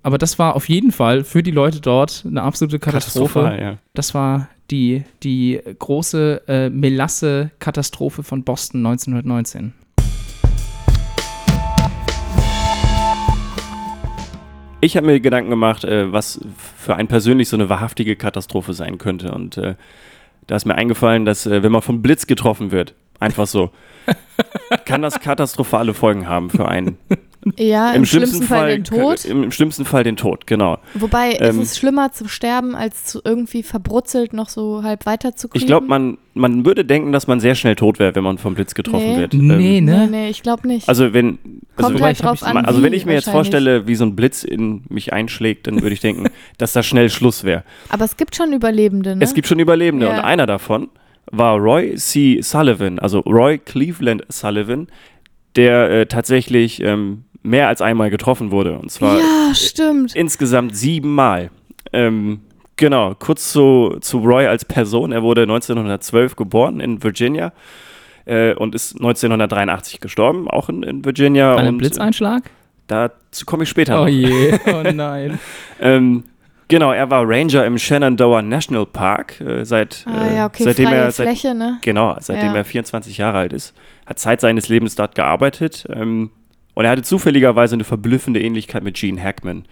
[0.04, 3.58] Aber das war auf jeden Fall für die Leute dort eine absolute Katastrophe.
[3.58, 3.78] Ja.
[3.94, 9.74] Das war die, die große äh, Melasse-Katastrophe von Boston 1919.
[14.82, 16.39] Ich habe mir Gedanken gemacht, äh, was
[16.78, 19.32] für einen persönlich so eine wahrhaftige Katastrophe sein könnte.
[19.34, 19.76] Und äh,
[20.48, 23.72] da ist mir eingefallen, dass äh, wenn man vom Blitz getroffen wird, einfach so,
[24.86, 26.98] kann das katastrophale Folgen haben für einen.
[27.58, 29.23] Ja, im, schlimmsten, Fall, den Tod.
[29.23, 30.78] Im, Im schlimmsten Fall den Tod, genau.
[30.93, 35.36] Wobei ähm, ist es schlimmer zu sterben, als zu irgendwie verbrutzelt noch so halb weiter
[35.38, 35.62] zu kriegen.
[35.63, 38.56] Ich glaube, man, man würde denken, dass man sehr schnell tot wäre, wenn man vom
[38.56, 39.17] Blitz getroffen Nee.
[39.19, 39.34] wird.
[39.34, 40.08] Nee, Ähm, Nee, ne?
[40.12, 40.89] nee, ich glaube nicht.
[40.89, 41.39] also wenn,
[41.78, 44.04] also, Kommt wenn, halt drauf ich- an, also wenn ich mir jetzt vorstelle, wie so
[44.04, 47.63] ein Blitz in mich einschlägt, dann würde ich denken, dass da schnell Schluss wäre.
[47.88, 49.23] Aber es gibt schon Überlebende, ne?
[49.23, 50.13] Es gibt schon Überlebende Ja.
[50.17, 50.89] und einer davon
[51.32, 52.41] war Roy C.
[52.41, 54.88] Sullivan, also Roy Cleveland Sullivan,
[55.56, 58.78] der äh, tatsächlich ähm, mehr als einmal getroffen wurde.
[58.80, 60.15] Und zwar ja, stimmt.
[60.15, 61.49] insgesamt siebenmal.
[61.93, 62.41] Ähm,
[62.75, 65.12] genau, kurz zu, zu Roy als Person.
[65.12, 67.52] Er wurde 1912 geboren in Virginia
[68.25, 71.54] äh, und ist 1983 gestorben, auch in, in Virginia.
[71.54, 72.43] Bei einem und, Blitzeinschlag?
[72.88, 74.10] Dazu komme ich später Oh noch.
[74.10, 75.39] je, oh nein.
[75.80, 76.23] Ähm,
[76.67, 80.88] genau, er war Ranger im Shenandoah National Park, äh, seit, Ah äh, ja, okay, seitdem
[80.88, 81.78] freie er seit, Fläche, ne?
[81.84, 82.56] Genau, seitdem Ja.
[82.58, 83.73] er 24 Jahre alt ist.
[84.08, 85.86] Hat Zeit seines Lebens dort gearbeitet.
[85.93, 86.32] Ähm,
[86.80, 89.65] und er hatte zufälligerweise eine verblüffende Ähnlichkeit mit Gene Hackman,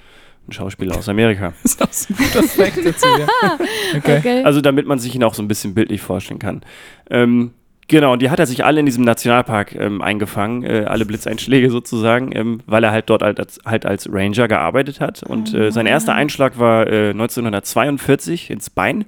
[0.46, 1.54] ein Schauspieler aus Amerika.
[1.64, 3.58] Das ist auch so ein guter Fact dazu, ja.
[3.98, 4.18] Okay.
[4.18, 4.44] Okay.
[4.44, 6.64] Also damit man sich ihn auch so ein bisschen bildlich vorstellen kann.
[7.10, 7.52] Ähm,
[7.88, 11.72] genau, und die hat er sich alle in diesem Nationalpark ähm, eingefangen, äh, alle Blitzeinschläge
[11.72, 15.24] sozusagen, ähm, weil er halt dort halt als, halt als Ranger gearbeitet hat.
[15.24, 19.06] Und äh, sein erster Einschlag war äh, 1942 ins Bein,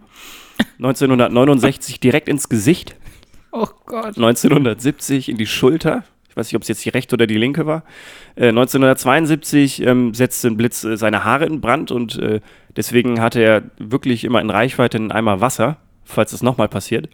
[0.78, 2.96] 1969 direkt ins Gesicht,
[3.52, 4.16] Oh Gott.
[4.16, 6.04] 1970 in die Schulter.
[6.40, 7.84] Ich weiß nicht, ob es jetzt die rechte oder die linke war.
[8.36, 12.40] Äh, 1972 ähm, setzte ein Blitz äh, seine Haare in Brand und äh,
[12.78, 17.10] deswegen hatte er wirklich immer in Reichweite einen Eimer Wasser, falls es nochmal passiert.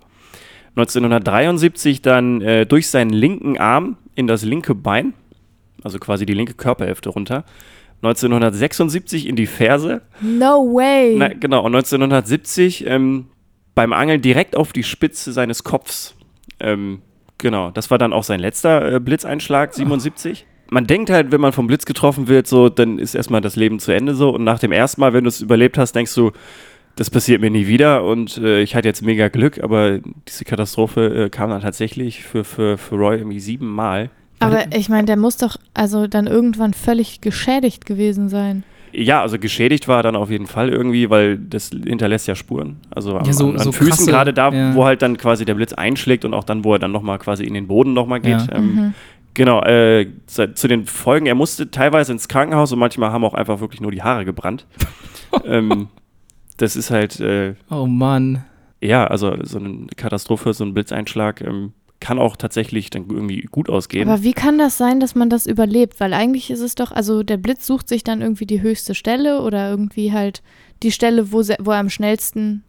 [0.75, 5.13] 1973 dann äh, durch seinen linken Arm in das linke Bein,
[5.83, 7.45] also quasi die linke Körperhälfte runter.
[8.03, 10.03] 1976 in die Ferse.
[10.21, 11.15] no way.
[11.17, 13.27] Na, genau, und 1970 ähm,
[13.73, 16.15] beim Angeln direkt auf die Spitze seines Kopfs.
[16.59, 17.01] Ähm,
[17.37, 20.45] genau, das war dann auch sein letzter äh, Blitzeinschlag, 77.
[20.69, 23.79] Man denkt halt, wenn man vom Blitz getroffen wird, so, dann ist erstmal das Leben
[23.79, 24.31] zu Ende so.
[24.31, 26.31] Und nach dem ersten Mal, wenn du es überlebt hast, denkst du,
[26.95, 31.25] das passiert mir nie wieder und äh, ich hatte jetzt mega Glück, aber diese Katastrophe
[31.25, 34.09] äh, kam dann tatsächlich für, für, für Roy irgendwie siebenmal.
[34.39, 38.63] Aber ich meine, der muss doch also dann irgendwann völlig geschädigt gewesen sein.
[38.97, 42.77] Ja, also geschädigt war er dann auf jeden Fall irgendwie, weil das hinterlässt ja Spuren.
[42.91, 44.73] Also am, Ja, so- an, an so Füßen krasse- gerade da, ja.
[44.75, 47.43] wo halt dann quasi der Blitz einschlägt und auch dann, wo er dann nochmal quasi
[47.43, 48.47] in den Boden nochmal geht.
[48.47, 48.55] Ja.
[48.55, 48.93] Ähm, Mhm.
[49.33, 53.33] Genau, äh, zu, zu den Folgen, er musste teilweise ins Krankenhaus und manchmal haben auch
[53.33, 54.65] einfach wirklich nur die Haare gebrannt.
[55.45, 55.89] ähm,
[56.55, 58.45] das ist halt, äh, Oh Mann.
[58.81, 61.73] ja, also so eine Katastrophe, so ein Blitzeinschlag ähm,
[62.05, 64.07] kann auch tatsächlich dann irgendwie gut ausgehen.
[64.07, 65.99] Aber wie kann das sein, dass man das überlebt?
[65.99, 69.41] Weil eigentlich ist es doch, also der Blitz sucht sich dann irgendwie die höchste Stelle
[69.41, 70.43] oder irgendwie halt
[70.83, 72.63] die Stelle, wo, wo er am schnellsten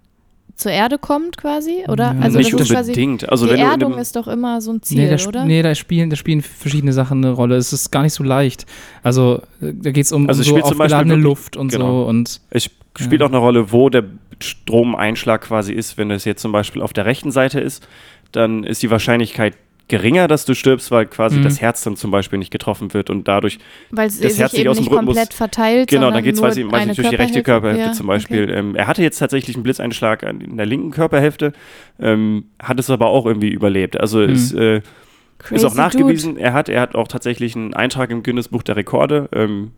[0.54, 2.14] zur Erde kommt quasi, oder?
[2.14, 3.28] Ja, also nicht das ist quasi, unbedingt.
[3.28, 5.44] Also die wenn Erdung ist doch immer so ein Ziel, Nee, da, oder?
[5.44, 7.56] nee da, spielen, da spielen verschiedene Sachen eine Rolle.
[7.56, 8.64] Es ist gar nicht so leicht.
[9.02, 12.04] Also äh, da geht es um, Also um so Beispiel aufgeladene Luft und genau.
[12.04, 12.08] so.
[12.08, 14.04] Und es spielt auch eine Rolle, wo der
[14.40, 15.98] Stromeinschlag quasi ist.
[15.98, 17.86] Wenn das jetzt zum Beispiel auf der rechten Seite ist,
[18.32, 19.54] dann ist die Wahrscheinlichkeit
[19.88, 21.44] geringer, dass du stirbst, weil quasi Mhm.
[21.44, 23.58] das Herz dann zum Beispiel nicht getroffen wird und dadurch
[23.90, 26.40] Weil das sich Herz nicht eben aus dem Rhythmus- komplett verteilt, Genau, dann geht es
[26.42, 28.50] nicht, durch die rechte Körperhälfte Ja, zum Beispiel.
[28.50, 31.52] Ähm, er hatte jetzt tatsächlich einen Blitzeinschlag in der linken Körperhälfte,
[32.00, 33.98] ähm, hat es aber auch irgendwie überlebt.
[34.00, 34.30] Also Mhm.
[34.30, 34.80] es äh,
[35.38, 35.54] Okay.
[35.54, 38.74] ist auch nachgewiesen, er hat, er hat auch tatsächlich einen Eintrag im Guinness Buch der
[38.74, 39.28] Rekorde.
[39.32, 39.70] Ähm,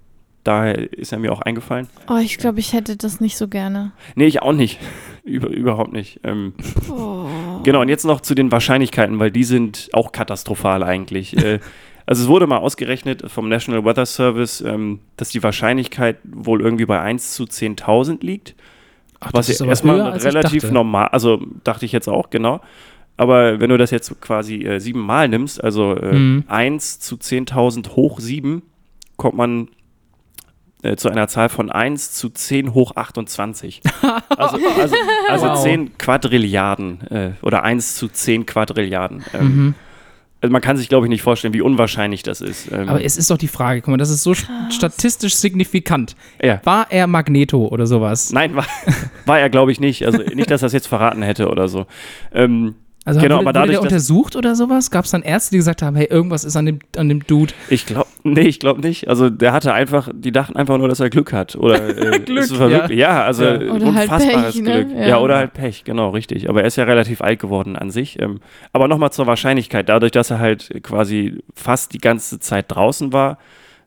[0.44, 1.88] daher ist er mir auch eingefallen.
[2.08, 3.92] Oh, ich glaube, ich hätte das nicht so gerne.
[4.14, 4.78] Nee, ich auch nicht.
[5.24, 6.20] Über, überhaupt nicht.
[6.24, 6.54] Ähm,
[6.90, 7.27] Oh.
[7.64, 11.36] Genau, und jetzt noch zu den Wahrscheinlichkeiten, weil die sind auch katastrophal eigentlich.
[11.36, 11.58] äh,
[12.06, 16.86] also es wurde mal ausgerechnet vom National Weather Service, ähm, dass die Wahrscheinlichkeit wohl irgendwie
[16.86, 18.54] bei 1 zu 10.000 liegt.
[19.20, 22.60] ach, Was ist erstmal höher, relativ normal, also dachte ich jetzt auch, genau.
[23.18, 26.44] Aber wenn du das jetzt quasi äh, siebenmal nimmst, also äh, Mhm.
[26.46, 28.62] 1 zu 10.000 hoch 7,
[29.16, 29.68] kommt man
[30.82, 33.80] äh, zu einer Zahl von 1 zu 10 hoch 28.
[34.36, 34.96] Also, also,
[35.28, 35.62] also Wow.
[35.62, 39.24] 10 Quadrilliarden äh, oder 1 zu 10 Quadrilliarden.
[39.34, 39.74] Ähm, Mhm.
[40.40, 42.70] also man kann sich, glaube ich, nicht vorstellen, wie unwahrscheinlich das ist.
[42.70, 46.14] Ähm, Aber es ist doch die Frage, guck mal, das ist so st- statistisch signifikant.
[46.42, 46.60] ja.
[46.64, 48.32] War er Magneto oder sowas?
[48.32, 48.66] Nein, war,
[49.26, 50.06] war er, glaube ich, nicht.
[50.06, 51.86] Also nicht, dass er es jetzt verraten hätte oder so.
[52.32, 52.76] Ähm,
[53.08, 54.90] Also Genau, wurde, aber wurde dadurch, der dass- untersucht oder sowas?
[54.90, 57.54] Gab es dann Ärzte, die gesagt haben, hey, irgendwas ist an dem, an dem Dude?
[57.70, 59.08] Ich glaube, nee, ich glaube nicht.
[59.08, 61.56] Also der hatte einfach, die dachten einfach nur, dass er Glück hat.
[61.56, 62.90] Oder äh, Glück, es war ja.
[62.90, 63.50] ja, also Ja.
[63.50, 64.84] halt unfassbares Pech, ne?
[64.84, 64.96] Glück.
[64.98, 65.08] Ja.
[65.08, 65.18] Ja.
[65.20, 66.48] oder halt Pech, genau, richtig.
[66.50, 68.20] Aber er ist ja relativ alt geworden an sich.
[68.20, 68.40] Ähm,
[68.74, 73.38] aber nochmal zur Wahrscheinlichkeit, dadurch, dass er halt quasi fast die ganze Zeit draußen war,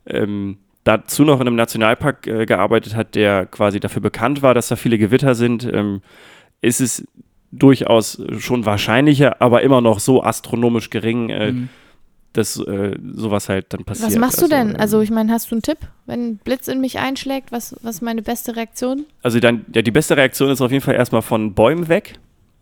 [0.08, 4.68] ähm, dazu noch in einem Nationalpark äh, gearbeitet hat, der quasi dafür bekannt war, dass
[4.70, 6.02] da viele Gewitter sind, ähm,
[6.64, 7.08] ist es
[7.52, 11.70] durchaus schon wahrscheinlicher, aber immer noch so astronomisch gering, äh, Mhm.
[12.34, 14.10] dass äh, sowas halt dann passiert.
[14.12, 14.70] Was machst du denn?
[14.70, 15.80] ähm, Also, ich meine, hast du einen Tipp?
[16.06, 19.06] Wenn ein Blitz in mich einschlägt, was, was ist meine beste Reaktion?
[19.22, 22.14] Also dann, ja, die beste Reaktion ist auf jeden Fall erstmal von Bäumen weg.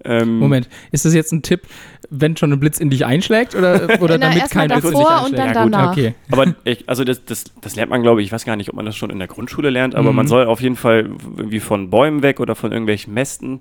[0.05, 1.63] Ähm, Moment, ist das jetzt ein Tipp,
[2.09, 5.05] wenn schon ein Blitz in dich einschlägt oder, oder Na, damit kein Blitz in dich
[5.07, 5.25] einschlägt?
[5.25, 5.91] und dann Ja, gut, danach.
[5.91, 6.15] Okay.
[6.31, 8.75] Aber ich, also das, das, das lernt man, glaube ich, ich weiß gar nicht, ob
[8.75, 10.15] man das schon in der Grundschule lernt, aber Mhm.
[10.15, 13.59] man soll auf jeden Fall irgendwie von Bäumen weg oder von irgendwelchen Mästen,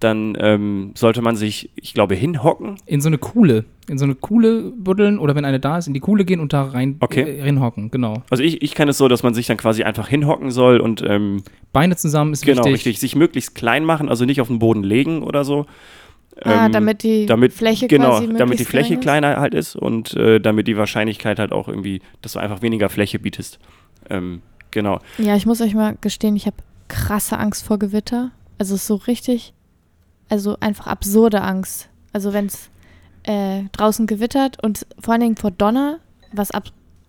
[0.00, 2.76] dann ähm, sollte man sich, ich glaube, hinhocken.
[2.86, 3.64] In so eine Kuhle.
[3.88, 6.52] In so eine Kuhle buddeln oder wenn eine da ist, in die Kuhle gehen und
[6.52, 7.38] da rein Okay.
[7.38, 8.22] äh, reinhocken, genau.
[8.30, 11.02] Also ich, ich kenne es so, dass man sich dann quasi einfach hinhocken soll und
[11.06, 12.74] ähm, Beine zusammen ist genau, wichtig.
[12.74, 15.66] richtig, sich möglichst klein machen, also nicht auf den Boden legen oder so.
[16.42, 19.28] ah, Ähm, damit die damit, Fläche genau, quasi damit die möglichst Fläche klein ist?
[19.30, 22.88] kleiner halt ist und äh, damit die Wahrscheinlichkeit halt auch irgendwie, dass du einfach weniger
[22.88, 23.58] Fläche bietest.
[24.10, 24.98] Ähm, genau.
[25.18, 26.56] Ja, ich muss euch mal gestehen, ich habe
[26.88, 28.32] krasse Angst vor Gewitter.
[28.58, 29.52] Also es ist so richtig,
[30.28, 31.88] also einfach absurde Angst.
[32.12, 32.70] Also wenn es
[33.24, 35.98] äh, draußen gewittert und vor allen Dingen vor Donner,
[36.32, 36.64] was ab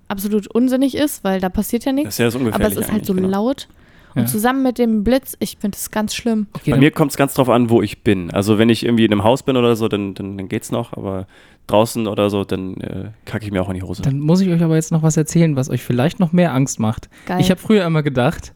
[0.10, 2.10] absolut unsinnig ist, weil da passiert ja Das nichts.
[2.16, 3.28] ist ja das Aber Ungefährliche es ist halt so genau.
[3.28, 3.68] laut.
[4.16, 4.22] Ja.
[4.22, 6.48] Und zusammen mit dem Blitz, ich finde das ganz schlimm.
[6.54, 8.32] Okay, Bei mir kommt es ganz drauf an, wo ich bin.
[8.32, 10.94] Also wenn ich irgendwie in einem Haus bin oder so, dann, dann, dann geht's noch,
[10.94, 11.28] aber
[11.68, 14.02] draußen oder so, dann äh, kacke ich mir auch in die Hose.
[14.02, 16.80] Dann muss ich euch aber jetzt noch was erzählen, was euch vielleicht noch mehr Angst
[16.80, 17.10] macht.
[17.26, 17.42] Geil.
[17.42, 18.54] Ich habe früher immer gedacht,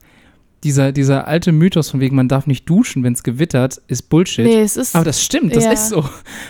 [0.63, 4.45] dieser, dieser alte Mythos von wegen, man darf nicht duschen, wenn es gewittert, ist Bullshit.
[4.45, 5.71] nee, es ist Aber das stimmt, das Ja.
[5.71, 6.03] ist so.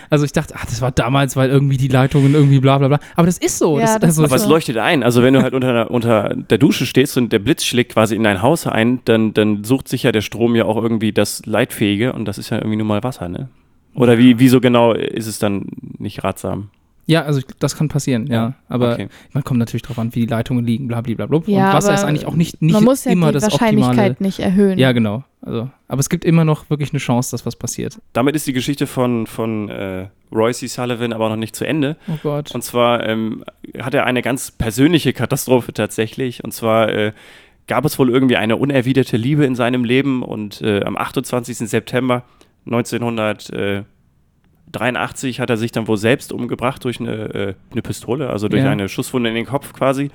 [0.09, 2.99] Also ich dachte, ach, das war damals, weil irgendwie die Leitungen irgendwie bla bla bla.
[3.15, 3.79] Aber das ist so.
[3.79, 4.49] Ja, das, das also, aber es so.
[4.49, 5.03] leuchtet ein.
[5.03, 8.15] Also wenn du halt unter, der- unter der Dusche stehst und der Blitz schlägt quasi
[8.15, 11.45] in dein Haus ein, dann, dann sucht sich ja der Strom ja auch irgendwie das
[11.45, 13.49] Leitfähige und das ist ja irgendwie nur mal Wasser, ne?
[13.93, 15.65] Oder wie, wie so genau ist es dann
[15.97, 16.69] nicht ratsam?
[17.05, 18.33] Ja, also ich- das kann passieren, ja.
[18.33, 19.07] Ja, Aber okay.
[19.33, 21.25] man kommt natürlich drauf an, wie die Leitungen liegen, bla bla bla.
[21.25, 21.41] bla.
[21.45, 24.11] Ja, Und Wasser ist eigentlich auch nicht, nicht man muss ja immer die das Wahrscheinlichkeit
[24.11, 24.15] optimale.
[24.19, 24.77] nicht erhöhen.
[24.79, 25.23] Ja, genau.
[25.41, 27.99] Also, aber es gibt immer noch wirklich eine Chance, dass was passiert.
[28.13, 30.67] Damit ist die Geschichte von, von äh, Roy C.
[30.67, 31.97] Sullivan aber noch nicht zu Ende.
[32.07, 32.53] Oh Gott.
[32.53, 33.43] Und zwar ähm,
[33.79, 36.43] hat er eine ganz persönliche Katastrophe tatsächlich.
[36.43, 37.11] Und zwar äh,
[37.67, 40.21] gab es wohl irgendwie eine unerwiderte Liebe in seinem Leben.
[40.21, 41.57] Und äh, am 28.
[41.57, 42.23] September
[44.73, 48.63] 1983 hat er sich dann wohl selbst umgebracht durch eine, äh, eine Pistole, also durch
[48.63, 48.69] Ja.
[48.71, 50.11] eine Schusswunde in den Kopf quasi.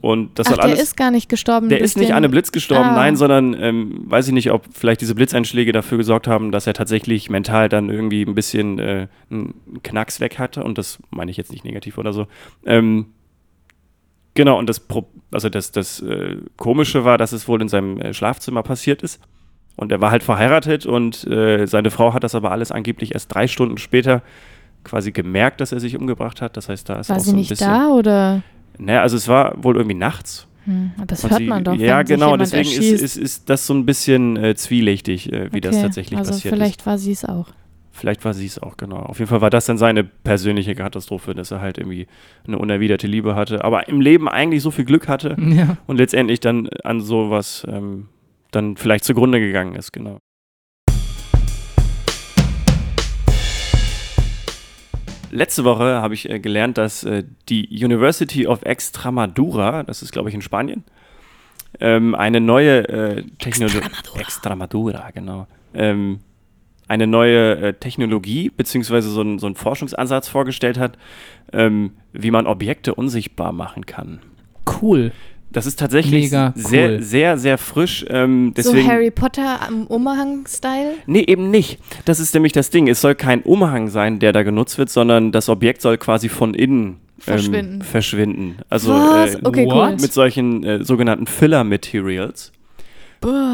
[0.00, 0.80] Und das Ach, der alles.
[0.80, 1.68] ist gar nicht gestorben.
[1.70, 2.94] Der ist nicht an einem Blitz gestorben, Ah.
[2.94, 6.74] nein, sondern ähm, weiß ich nicht, ob vielleicht diese Blitzeinschläge dafür gesorgt haben, dass er
[6.74, 10.62] tatsächlich mental dann irgendwie ein bisschen äh, einen Knacks weg hatte.
[10.62, 12.28] Und das meine ich jetzt nicht negativ oder so.
[12.64, 13.06] Ähm,
[14.34, 14.86] genau, und das,
[15.32, 19.20] also das, das äh, Komische war, dass es wohl in seinem äh, Schlafzimmer passiert ist.
[19.78, 23.32] Und er war halt verheiratet und äh, seine Frau hat das aber alles angeblich erst
[23.32, 24.22] drei Stunden später
[24.82, 26.56] quasi gemerkt, dass er sich umgebracht hat.
[26.56, 27.68] Das heißt, da ist War auch sie so ein nicht bisschen.
[27.68, 28.42] da oder?
[28.76, 30.48] Naja, also es war wohl irgendwie nachts.
[30.64, 31.76] Hm, das hört sie, man doch.
[31.76, 35.60] Ja, genau, deswegen ist, ist, ist, das so ein bisschen äh, zwielichtig, äh, wie okay,
[35.60, 36.86] das tatsächlich also passiert vielleicht ist.
[36.86, 37.46] war sie es auch.
[37.92, 38.96] Vielleicht war sie es auch, genau.
[38.98, 42.08] Auf jeden Fall war das dann seine persönliche Katastrophe, dass er halt irgendwie
[42.46, 45.76] eine unerwiderte Liebe hatte, aber im Leben eigentlich so viel Glück hatte ja.
[45.86, 48.08] und letztendlich dann an sowas ähm,
[48.50, 50.18] dann vielleicht zugrunde gegangen ist, genau.
[55.30, 60.30] Letzte Woche habe ich äh, gelernt, dass äh, die University of Extremadura, das ist glaube
[60.30, 60.84] ich in Spanien,
[61.80, 63.78] ähm, eine neue äh, Technologie.
[63.78, 64.20] Extremadura.
[64.20, 65.46] Extremadura, genau.
[65.74, 66.20] Ähm,
[66.88, 70.96] eine neue äh, Technologie beziehungsweise so, ein, so einen Forschungsansatz vorgestellt hat,
[71.52, 74.20] ähm, wie man Objekte unsichtbar machen kann.
[74.80, 75.12] Cool.
[75.50, 77.02] Das ist tatsächlich Mega sehr, cool.
[77.02, 78.04] sehr, sehr frisch.
[78.08, 80.94] Ähm, deswegen, so Harry Potter am Umhang-Style?
[81.06, 81.78] Nee, eben nicht.
[82.04, 82.86] Das ist nämlich das Ding.
[82.86, 86.52] Es soll kein Umhang sein, der da genutzt wird, sondern das Objekt soll quasi von
[86.52, 87.74] innen verschwinden.
[87.76, 88.56] Ähm, verschwinden.
[88.68, 89.96] Also äh, okay, cool.
[89.98, 92.52] mit solchen äh, sogenannten Filler-Materials.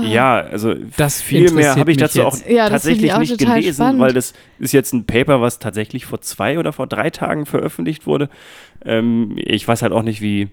[0.02, 2.44] Ja, also das viel mehr habe ich dazu jetzt.
[2.44, 4.00] auch ja, tatsächlich auch nicht gelesen, spannend.
[4.00, 8.06] weil das ist jetzt ein Paper, was tatsächlich vor zwei oder vor drei Tagen veröffentlicht
[8.06, 8.28] wurde.
[8.84, 10.50] Ähm, ich weiß halt auch nicht, wie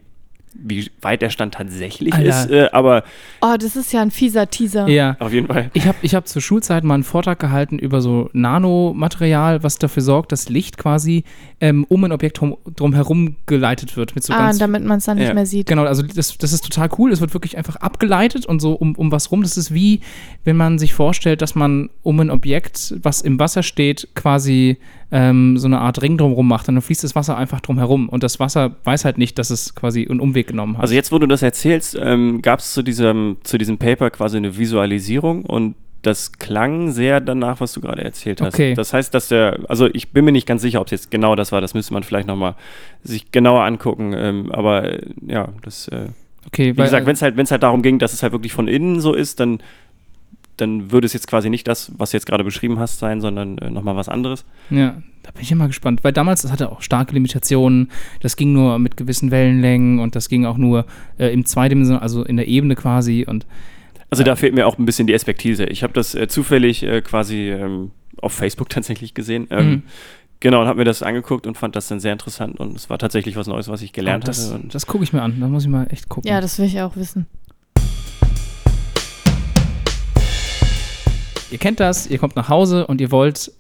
[0.54, 2.44] wie weit der Stand tatsächlich Alter.
[2.44, 3.04] ist, äh, aber.
[3.42, 4.88] Oh, das ist ja ein fieser Teaser.
[4.88, 5.16] Ja.
[5.20, 5.72] Auf jeden Fall.
[5.74, 10.04] Ich habe ich hab zur Schulzeit mal einen Vortrag gehalten über so Nanomaterial, was dafür
[10.04, 11.24] sorgt, dass Licht quasi
[11.60, 14.16] ähm, um ein Objekt drum, herum geleitet wird.
[14.16, 15.26] Mit so ah, damit man es dann ja.
[15.26, 15.68] nicht mehr sieht.
[15.68, 17.12] Genau, also das, das ist total cool.
[17.12, 19.44] Es wird wirklich einfach abgeleitet und so um, um was rum.
[19.44, 20.02] Das ist wie,
[20.44, 24.78] wenn man sich vorstellt, dass man um ein Objekt, was im Wasser steht, quasi
[25.12, 26.68] ähm, so eine Art Ring drumherum macht.
[26.68, 28.10] Und dann fließt das Wasser einfach drumherum.
[28.10, 30.84] Und das Wasser weiß halt nicht, dass es quasi einen Umweg genommen hat.
[30.84, 34.38] Also jetzt, wo du das erzählst, ähm, gab es zu diesem, zu diesem Paper quasi
[34.38, 38.56] eine Visualisierung und das klang sehr danach, was du gerade erzählt hast.
[38.56, 38.74] Okay.
[38.74, 41.36] Das heißt, dass der, also ich bin mir nicht ganz sicher, ob es jetzt genau
[41.36, 42.56] das war, das müsste man vielleicht nochmal
[43.04, 44.14] sich genauer angucken.
[44.18, 46.08] Ähm, aber äh, ja, das, äh,
[46.48, 48.68] okay, wie weil, gesagt, wenn es halt, halt darum ging, dass es halt wirklich von
[48.68, 49.60] innen so ist, dann
[50.62, 53.58] dann würde es jetzt quasi nicht das, was du jetzt gerade beschrieben hast, sein, sondern
[53.58, 54.46] äh, nochmal was anderes.
[54.70, 58.54] Ja, da bin ich immer gespannt, weil damals, das hatte auch starke Limitationen, das ging
[58.54, 60.86] nur mit gewissen Wellenlängen und das ging auch nur
[61.18, 63.46] äh, im zweidimensionalen, also in der Ebene quasi und
[64.10, 65.64] also da fehlt mir auch ein bisschen die Expertise.
[65.64, 69.48] Ich habe das äh, zufällig äh, quasi ähm, auf Facebook tatsächlich gesehen.
[69.50, 69.84] Ähm, mhm.
[70.42, 72.98] Genau, und habe mir das angeguckt und fand das dann sehr interessant und es war
[72.98, 74.68] tatsächlich was Neues, was ich gelernt oh, das, hatte.
[74.70, 76.28] das gucke ich mir an, da muss ich mal echt gucken.
[76.28, 77.28] Ja, das will ich auch wissen.
[81.52, 83.52] Ihr kennt das, ihr kommt nach Hause und ihr wollt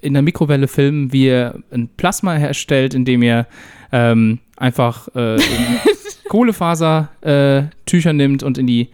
[0.00, 3.46] in der Mikrowelle filmen, wie ihr ein Plasma herstellt, indem ihr
[3.92, 5.36] ähm, einfach äh,
[6.28, 8.88] Kohlefasertücher äh, nimmt und in die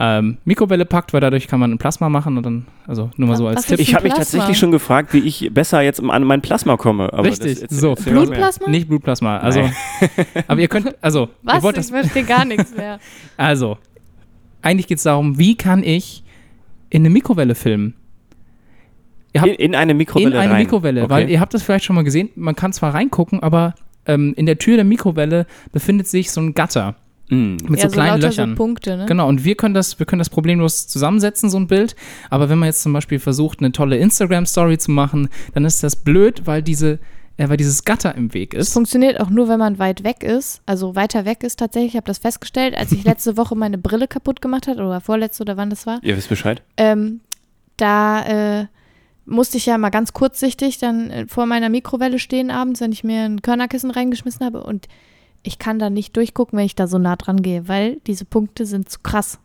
[0.00, 3.36] ähm, Mikrowelle packt, weil dadurch kann man ein Plasma machen und dann, also nur mal
[3.36, 3.80] so als Tipp.
[3.80, 7.12] Ich habe mich tatsächlich schon gefragt, wie ich besser jetzt an mein Plasma komme.
[7.12, 7.94] Aber Richtig, das, so.
[7.96, 8.68] Blutplasma?
[8.68, 9.68] Nicht Blutplasma, also,
[10.46, 11.30] aber ihr könnt, also.
[11.42, 11.56] Was?
[11.56, 13.00] Ihr wollt ich verstehe gar nichts mehr.
[13.36, 13.78] Also,
[14.62, 16.24] eigentlich geht es darum, wie kann ich
[16.90, 17.94] in eine Mikrowelle filmen.
[19.32, 20.30] in, in, eine Mikrowelle.
[20.30, 20.62] In eine rein.
[20.62, 21.10] Mikrowelle, okay.
[21.10, 23.74] weil ihr habt das vielleicht schon mal gesehen, man kann zwar reingucken, aber
[24.06, 26.96] ähm, in der Tür der Mikrowelle befindet sich so ein Gatter.
[27.30, 27.56] Mm.
[27.68, 28.50] Mit ja, so kleinen so Löchern.
[28.50, 29.06] So Punkte, ne?
[29.06, 31.94] Genau, und wir können, das, wir können das problemlos zusammensetzen, so ein Bild.
[32.30, 35.96] Aber wenn man jetzt zum Beispiel versucht, eine tolle Instagram-Story zu machen, dann ist das
[35.96, 36.98] blöd, weil diese,
[37.38, 38.68] weil dieses Gatter im Weg ist.
[38.68, 40.60] Es funktioniert auch nur, wenn man weit weg ist.
[40.66, 41.92] Also weiter weg ist tatsächlich.
[41.92, 45.44] Ich habe das festgestellt, als ich letzte Woche meine Brille kaputt gemacht hat oder vorletzte
[45.44, 46.00] oder wann das war.
[46.02, 46.62] Ihr wisst Bescheid.
[46.76, 47.20] Ähm,
[47.76, 48.66] da äh,
[49.24, 53.04] musste ich ja mal ganz kurzsichtig dann äh, vor meiner Mikrowelle stehen abends, wenn ich
[53.04, 54.88] mir ein Körnerkissen reingeschmissen habe und
[55.42, 58.66] ich kann da nicht durchgucken, wenn ich da so nah dran gehe, weil diese Punkte
[58.66, 59.38] sind zu krass.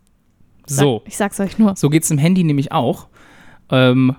[0.65, 1.03] So.
[1.05, 1.75] Ich sag's euch nur.
[1.75, 3.07] So geht's im Handy nämlich auch.
[3.69, 4.15] Ähm,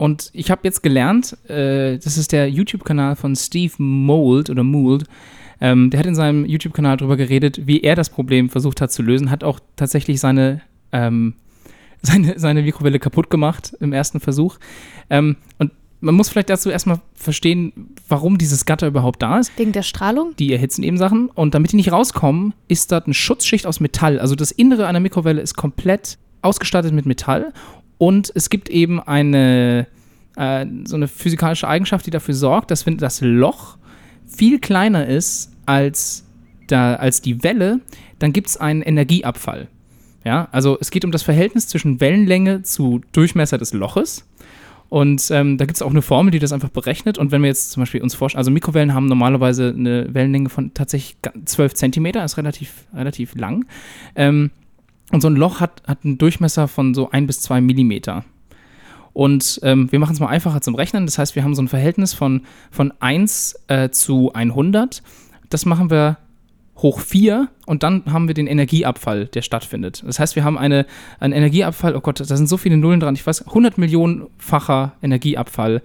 [0.00, 5.04] und ich habe jetzt gelernt, äh, das ist der YouTube-Kanal von Steve Mould oder Mould.
[5.60, 9.02] Ähm, der hat in seinem YouTube-Kanal darüber geredet, wie er das Problem versucht hat zu
[9.02, 11.34] lösen, hat auch tatsächlich seine ähm,
[12.02, 14.56] seine, seine Mikrowelle kaputt gemacht im ersten Versuch.
[15.10, 19.52] Ähm, und man muss vielleicht dazu erstmal verstehen, warum dieses Gatter überhaupt da ist.
[19.58, 20.34] Wegen der Strahlung?
[20.38, 21.28] Die erhitzen eben Sachen.
[21.28, 24.18] Und damit die nicht rauskommen, ist dort eine Schutzschicht aus Metall.
[24.18, 27.52] Also das Innere einer Mikrowelle ist komplett ausgestattet mit Metall.
[28.00, 29.86] Und es gibt eben eine,
[30.34, 33.76] äh, so eine physikalische Eigenschaft, die dafür sorgt, dass wenn das Loch
[34.26, 36.24] viel kleiner ist als,
[36.66, 37.80] da, als die Welle,
[38.18, 39.68] dann gibt es einen Energieabfall.
[40.24, 44.26] Ja, also es geht um das Verhältnis zwischen Wellenlänge zu Durchmesser des Loches.
[44.88, 47.18] Und ähm, da gibt es auch eine Formel, die das einfach berechnet.
[47.18, 50.72] Und wenn wir jetzt zum Beispiel uns vorstellen, also Mikrowellen haben normalerweise eine Wellenlänge von
[50.72, 53.66] tatsächlich 12 Zentimeter, ist relativ, relativ lang.
[54.16, 54.52] Ähm,
[55.10, 58.24] und so ein Loch hat, hat einen Durchmesser von so 1 bis 2 Millimeter.
[59.12, 61.04] Und ähm, wir machen es mal einfacher zum Rechnen.
[61.06, 65.02] Das heißt, wir haben so ein Verhältnis von, von 1 äh, zu 100.
[65.48, 66.18] Das machen wir
[66.76, 70.02] hoch 4 und dann haben wir den Energieabfall, der stattfindet.
[70.06, 70.86] Das heißt, wir haben eine,
[71.18, 75.82] einen Energieabfall, oh Gott, da sind so viele Nullen dran, ich weiß, 100 Millionenfacher Energieabfall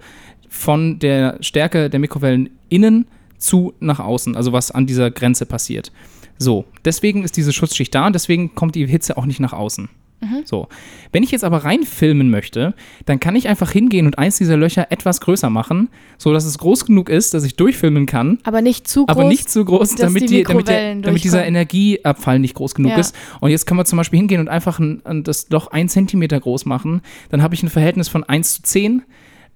[0.48, 3.06] von der Stärke der Mikrowellen innen
[3.36, 5.92] zu nach außen, also was an dieser Grenze passiert.
[6.38, 9.88] So, deswegen ist diese Schutzschicht da und deswegen kommt die Hitze auch nicht nach außen.
[10.20, 10.42] Mhm.
[10.44, 10.68] So.
[11.12, 12.74] Wenn ich jetzt aber reinfilmen möchte,
[13.04, 16.86] dann kann ich einfach hingehen und eins dieser Löcher etwas größer machen, sodass es groß
[16.86, 18.38] genug ist, dass ich durchfilmen kann.
[18.44, 19.16] Aber nicht zu groß.
[19.16, 22.98] Aber nicht zu groß, damit, die, damit, der, damit dieser Energieabfall nicht groß genug ja.
[22.98, 23.14] ist.
[23.40, 26.64] Und jetzt kann man zum Beispiel hingehen und einfach ein, das Loch ein Zentimeter groß
[26.64, 27.02] machen.
[27.30, 29.02] Dann habe ich ein Verhältnis von 1 zu 10.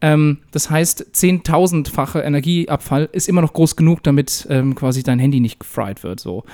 [0.03, 5.41] Ähm, das heißt, 10.000-fache Energieabfall ist immer noch groß genug, damit ähm, quasi dein Handy
[5.41, 6.21] nicht gefried wird.
[6.21, 6.45] So.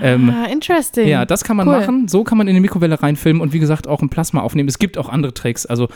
[0.00, 1.06] Ähm, ah, interesting.
[1.06, 1.78] Ja, das kann man cool.
[1.78, 2.08] machen.
[2.08, 4.68] So kann man in eine Mikrowelle reinfilmen und wie gesagt auch ein Plasma aufnehmen.
[4.68, 5.66] Es gibt auch andere Tricks.
[5.66, 5.88] Also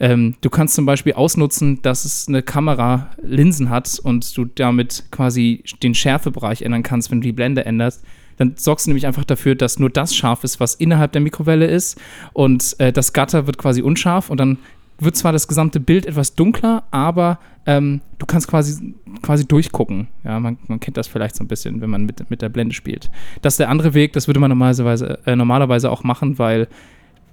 [0.00, 5.04] ähm, du kannst zum Beispiel ausnutzen, dass es eine Kamera Linsen hat und du damit
[5.12, 8.04] quasi den Schärfebereich ändern kannst, wenn du die Blende änderst.
[8.36, 11.66] Dann sorgst du nämlich einfach dafür, dass nur das scharf ist, was innerhalb der Mikrowelle
[11.66, 12.00] ist
[12.32, 14.58] und äh, das Gatter wird quasi unscharf und dann
[15.04, 20.08] wird zwar das gesamte Bild etwas dunkler, aber ähm, du kannst quasi, quasi durchgucken.
[20.24, 22.74] Ja, man, man, kennt das vielleicht so ein bisschen, wenn man mit, mit der Blende
[22.74, 23.10] spielt.
[23.42, 26.68] Das ist der andere Weg, das würde man normalerweise, äh, normalerweise auch machen, weil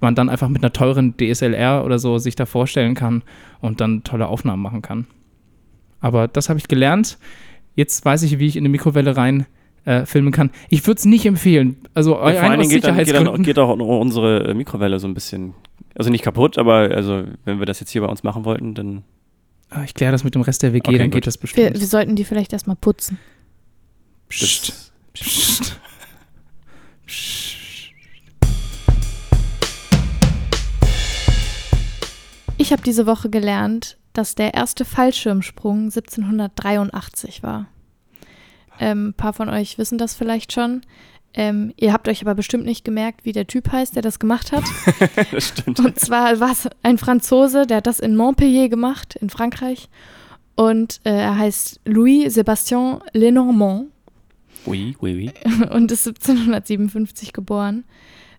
[0.00, 3.22] man dann einfach mit einer teuren DSLR oder so sich da vorstellen kann
[3.60, 5.06] und dann tolle Aufnahmen machen kann.
[6.00, 7.18] Aber das habe ich gelernt.
[7.76, 9.46] Jetzt weiß ich, wie ich in eine Mikrowelle rein
[9.84, 10.50] äh, filmen kann.
[10.68, 11.76] Ich würde es nicht empfehlen.
[11.94, 15.06] Also ja, vor allen Dingen geht, dann, geht, dann, geht auch unsere äh, Mikrowelle so
[15.06, 15.54] ein bisschen,
[15.96, 19.02] also nicht kaputt, aber also wenn wir das jetzt hier bei uns machen wollten, dann
[19.74, 21.14] Ah, ich kläre das mit dem Rest der WG, okay, dann gut.
[21.14, 21.72] geht das bestimmt.
[21.72, 23.18] Wir, wir, sollten die vielleicht erstmal putzen.
[24.28, 24.92] Psst.
[25.14, 25.80] Psst.
[27.06, 27.52] Psst.
[32.58, 37.66] Ich habe diese Woche gelernt, dass der erste Fallschirmsprung 1783 war.
[38.82, 40.80] Ähm, ein paar von euch wissen das vielleicht schon.
[41.34, 44.50] Ähm, ihr habt euch aber bestimmt nicht gemerkt, wie der Typ heißt, der das gemacht
[44.50, 44.64] hat.
[45.30, 45.78] das stimmt.
[45.78, 49.88] Und zwar war es ein Franzose, der hat das in Montpellier gemacht, in Frankreich.
[50.56, 53.86] Und äh, er heißt Louis-Sébastien Lenormand.
[54.66, 55.66] Oui, oui, oui.
[55.70, 57.84] Und ist 1757 geboren.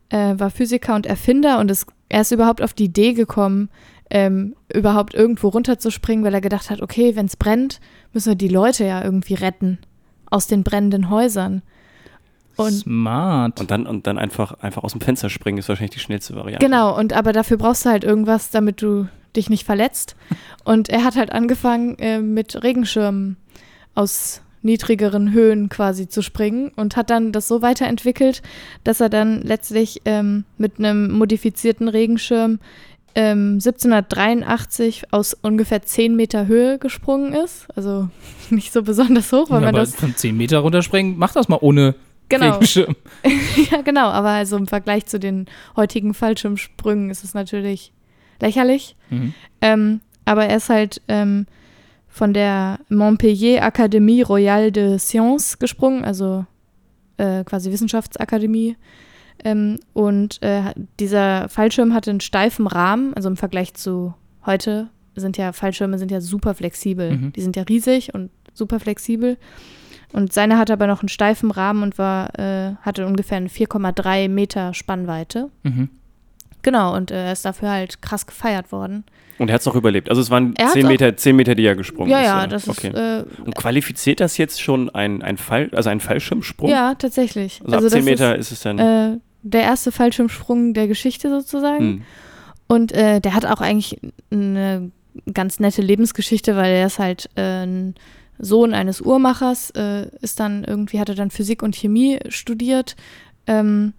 [0.10, 3.70] Äh, war Physiker und Erfinder und ist, er ist überhaupt auf die Idee gekommen,
[4.12, 7.80] ähm, überhaupt irgendwo runterzuspringen, weil er gedacht hat, okay, wenn es brennt,
[8.12, 9.80] müssen wir die Leute ja irgendwie retten
[10.34, 11.62] aus den brennenden Häusern.
[12.56, 13.60] Und Smart.
[13.60, 16.66] Und dann, und dann einfach, einfach aus dem Fenster springen ist wahrscheinlich die schnellste Variante.
[16.66, 20.16] Genau, und aber dafür brauchst du halt irgendwas, damit du dich nicht verletzt.
[20.64, 23.36] Und er hat halt angefangen, äh, mit Regenschirmen
[23.96, 28.42] aus niedrigeren Höhen quasi zu springen und hat dann das so weiterentwickelt,
[28.86, 32.60] dass er dann letztlich ähm, mit einem modifizierten Regenschirm
[33.16, 37.68] ähm, 1783 aus ungefähr 10 Meter Höhe gesprungen ist.
[37.76, 38.10] Also
[38.50, 39.96] nicht so besonders hoch, weil ja, man das.
[39.96, 41.96] Von 10 Meter runterspringen, mach das mal ohne
[42.30, 42.60] Genau.
[43.72, 45.46] ja, genau, aber also im Vergleich zu den
[45.76, 47.92] heutigen Fallschirmsprüngen ist es natürlich
[48.42, 48.96] lächerlich.
[49.10, 49.34] Mhm.
[49.62, 51.46] Ähm, aber er ist halt ähm,
[52.08, 56.46] von der Montpellier Académie Royale de Sciences gesprungen, also
[57.18, 58.78] äh, quasi Wissenschaftsakademie.
[59.44, 64.14] Ähm, und äh, dieser Fallschirm hatte einen steifen Rahmen, also im Vergleich zu
[64.46, 67.12] heute sind ja Fallschirme sind ja super flexibel.
[67.18, 67.34] Mhm.
[67.34, 69.38] Die sind ja riesig und super flexibel.
[70.12, 74.30] Und seine hatte aber noch einen steifen Rahmen und war, äh, hatte ungefähr eine 4,3
[74.30, 75.50] Meter Spannweite.
[75.64, 75.90] Mhm.
[76.62, 79.04] Genau, und äh, er ist dafür halt krass gefeiert worden.
[79.40, 80.10] Und er hat es auch überlebt.
[80.10, 82.26] Also es waren 10 Meter, 10 Meter, die er gesprungen ja, ist.
[82.26, 82.90] Ja, ja, das okay.
[82.90, 82.96] ist.
[82.96, 86.70] Äh, und qualifiziert das jetzt schon ein, ein Fall, also ein Fallschirmsprung?
[86.70, 87.62] Ja, tatsächlich.
[87.64, 88.80] Also, also ab 10 Meter ist, ist, es dann.
[88.80, 91.80] Äh, der erste Fallschirmsprung der Geschichte sozusagen.
[91.80, 92.02] Hm.
[92.68, 94.00] Und äh, der hat auch eigentlich
[94.32, 94.92] eine
[95.34, 97.96] ganz nette Lebensgeschichte, weil er ist halt äh, ein
[98.40, 102.96] Sohn eines Uhrmachers, äh, ist dann irgendwie, hatte dann Physik und Chemie studiert,
[103.48, 103.94] ähm,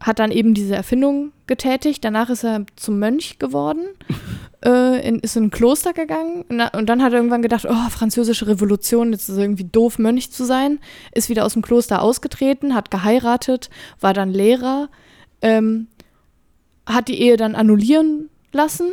[0.00, 2.04] hat dann eben diese Erfindung getätigt.
[2.04, 3.82] Danach ist er zum Mönch geworden,
[4.64, 8.46] äh, in, ist in ein Kloster gegangen und dann hat er irgendwann gedacht, oh, französische
[8.46, 10.80] Revolution, jetzt ist es irgendwie doof, Mönch zu sein.
[11.12, 13.68] Ist wieder aus dem Kloster ausgetreten, hat geheiratet,
[14.00, 14.88] war dann Lehrer,
[15.42, 15.88] ähm,
[16.86, 18.92] hat die Ehe dann annullieren lassen,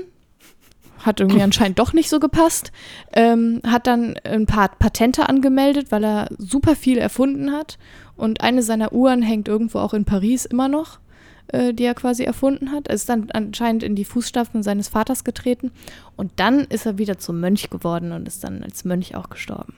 [1.07, 2.71] hat irgendwie anscheinend doch nicht so gepasst.
[3.13, 7.79] Ähm, hat dann ein paar Patente angemeldet, weil er super viel erfunden hat.
[8.15, 10.99] Und eine seiner Uhren hängt irgendwo auch in Paris immer noch,
[11.47, 12.87] äh, die er quasi erfunden hat.
[12.87, 15.71] Er ist dann anscheinend in die Fußstapfen seines Vaters getreten.
[16.15, 19.73] Und dann ist er wieder zum Mönch geworden und ist dann als Mönch auch gestorben.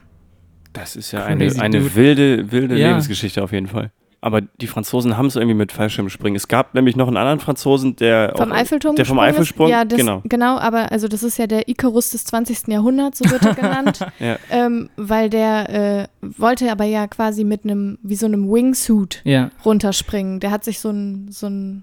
[0.72, 2.88] Das ist ja eine, eine wilde, wilde ja.
[2.88, 3.90] Lebensgeschichte auf jeden Fall.
[4.22, 6.36] Aber die Franzosen haben es irgendwie mit Fallschirmspringen.
[6.36, 9.84] Es gab nämlich noch einen anderen Franzosen, der vom auch, Eiffelturm der vom Eiffelturm, ja,
[9.84, 10.22] das, genau.
[10.24, 12.68] genau, aber also das ist ja der Icarus des 20.
[12.68, 14.36] Jahrhunderts, so wird er genannt, ja.
[14.50, 19.50] ähm, weil der äh, wollte aber ja quasi mit einem, wie so einem Wingsuit Ja,
[19.64, 20.40] runterspringen.
[20.40, 21.82] Der hat sich so ein, so ein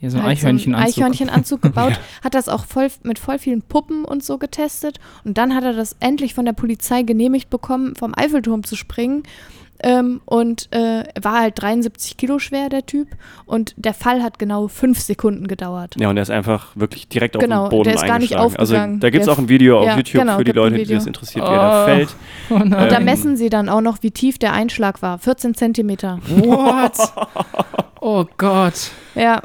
[0.00, 0.94] ja so ein halt Eichhörnchenanzug.
[0.94, 5.00] So einen Eichhörnchenanzug gebaut, hat das auch voll mit voll vielen Puppen und so getestet
[5.24, 9.22] und dann hat er das endlich von der Polizei genehmigt bekommen, vom Eiffelturm zu springen.
[9.82, 13.08] Ähm, und äh, war halt 73 Kilo schwer, der Typ.
[13.46, 15.94] Und der Fall hat genau fünf Sekunden gedauert.
[15.98, 18.36] Ja, und er ist einfach wirklich direkt Genau, auf den Boden der ist gar nicht.
[18.36, 19.00] Also aufgegangen.
[19.00, 21.06] da gibt es auch ein Video auf Ja, YouTube genau, für die Leute, die das
[21.06, 21.86] interessiert, wie er da Oh.
[21.86, 22.08] fällt.
[22.50, 22.54] Oh.
[22.54, 25.18] Und da messen sie dann auch noch, wie tief der Einschlag war.
[25.18, 26.18] 14 Zentimeter.
[26.28, 26.92] What?
[28.02, 28.92] Oh Gott.
[29.14, 29.42] Ja.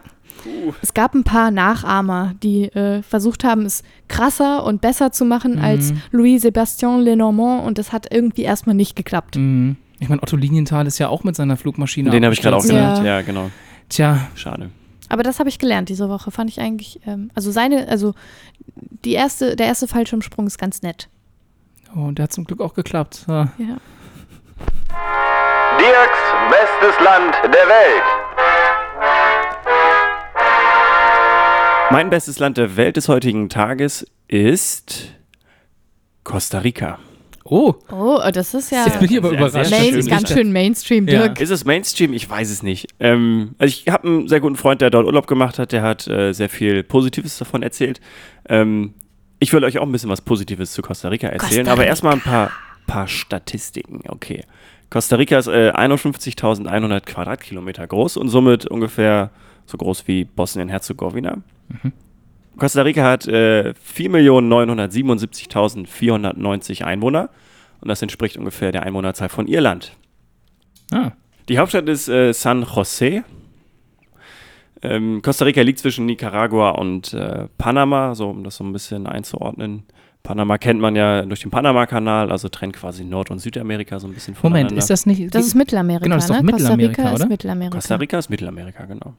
[0.81, 5.59] Es gab ein paar Nachahmer, die äh, versucht haben, es krasser und besser zu machen
[5.59, 6.01] als Mhm.
[6.11, 9.36] Louis-Sébastien Lenormand und das hat irgendwie erstmal nicht geklappt.
[9.38, 9.75] Mhm.
[9.99, 12.09] Ich meine, Otto Linienthal ist ja auch mit seiner Flugmaschine.
[12.09, 12.99] Den habe ich gerade auch genannt.
[12.99, 13.17] Ja.
[13.17, 13.49] Ja, genau.
[13.89, 14.69] Tja, Schade.
[15.07, 16.31] Aber das habe ich gelernt diese Woche.
[16.31, 18.13] Fand ich eigentlich, ähm, also seine, also
[19.03, 21.09] die erste, der erste Fallschirmsprung ist ganz nett.
[21.95, 23.25] oh, der hat zum Glück auch geklappt.
[23.27, 23.47] Ah.
[23.57, 23.77] Ja.
[25.77, 26.19] Dirks
[26.49, 28.03] bestes Land der Welt.
[31.91, 35.09] Mein bestes Land der Welt des heutigen Tages ist
[36.23, 36.97] Costa Rica.
[37.47, 39.69] Oh, Oh, das ist ja jetzt bin ich aber überrascht.
[39.69, 40.07] Main, schön.
[40.07, 41.27] ganz schön Mainstream, Ja.
[41.27, 41.39] Dirk.
[41.39, 42.11] Ist es Mainstream?
[42.13, 42.87] Ich weiß es nicht.
[42.99, 45.71] Ähm, also ich habe einen sehr guten Freund, der dort Urlaub gemacht hat.
[45.71, 48.01] Der hat äh, sehr viel Positives davon erzählt.
[48.49, 48.95] Ähm,
[49.39, 51.89] ich will euch auch ein bisschen was Positives zu Costa Rica erzählen, Costa aber Rica.
[51.89, 52.49] erstmal ein paar,
[52.87, 54.01] paar Statistiken.
[54.07, 54.43] Okay.
[54.89, 59.29] Costa Rica ist äh, 51.100 Quadratkilometer groß und somit ungefähr
[59.67, 61.37] so groß wie Bosnien-Herzegowina.
[62.58, 67.30] Costa Rica hat äh, 4.977.490 Einwohner
[67.82, 69.93] und das entspricht ungefähr der Einwohnerzahl von Irland.
[70.91, 71.12] Ah,
[71.49, 73.24] Die Hauptstadt ist äh, San José.
[74.82, 79.08] Ähm, Costa Rica liegt zwischen Nicaragua und äh, Panama, so um das so ein bisschen
[79.08, 79.84] einzuordnen.
[80.22, 84.14] Panama kennt man ja durch den Panama-Kanal, also trennt quasi Nord- und Südamerika so ein
[84.14, 84.70] bisschen voneinander.
[84.72, 85.34] Moment, ist das nicht.
[85.36, 86.43] Das ist Mittelamerika, Genau, das ist doch ne?
[86.43, 87.24] Mittelamerika, Costa Rica oder?
[87.26, 87.78] ist Mittelamerika.
[87.78, 89.14] Costa Rica ist Mittelamerika, genau.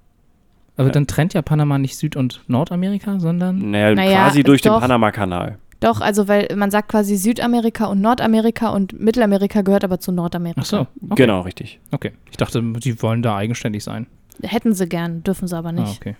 [0.76, 3.70] Aber dann trennt ja Panama nicht Süd- und Nordamerika, sondern.
[3.70, 4.80] Naja, Naja, quasi durch den doch.
[4.80, 5.58] Panama-Kanal.
[5.80, 10.60] Doch, also weil man sagt quasi Südamerika und Nordamerika und Mittelamerika gehört aber zu Nordamerika.
[10.62, 10.80] Ach so.
[11.10, 11.14] Okay.
[11.16, 11.80] Genau, richtig.
[11.90, 12.12] Okay.
[12.30, 14.06] Ich dachte, die wollen da eigenständig sein.
[14.42, 16.00] Hätten sie gern, dürfen sie aber Ah, nicht.
[16.00, 16.16] okay.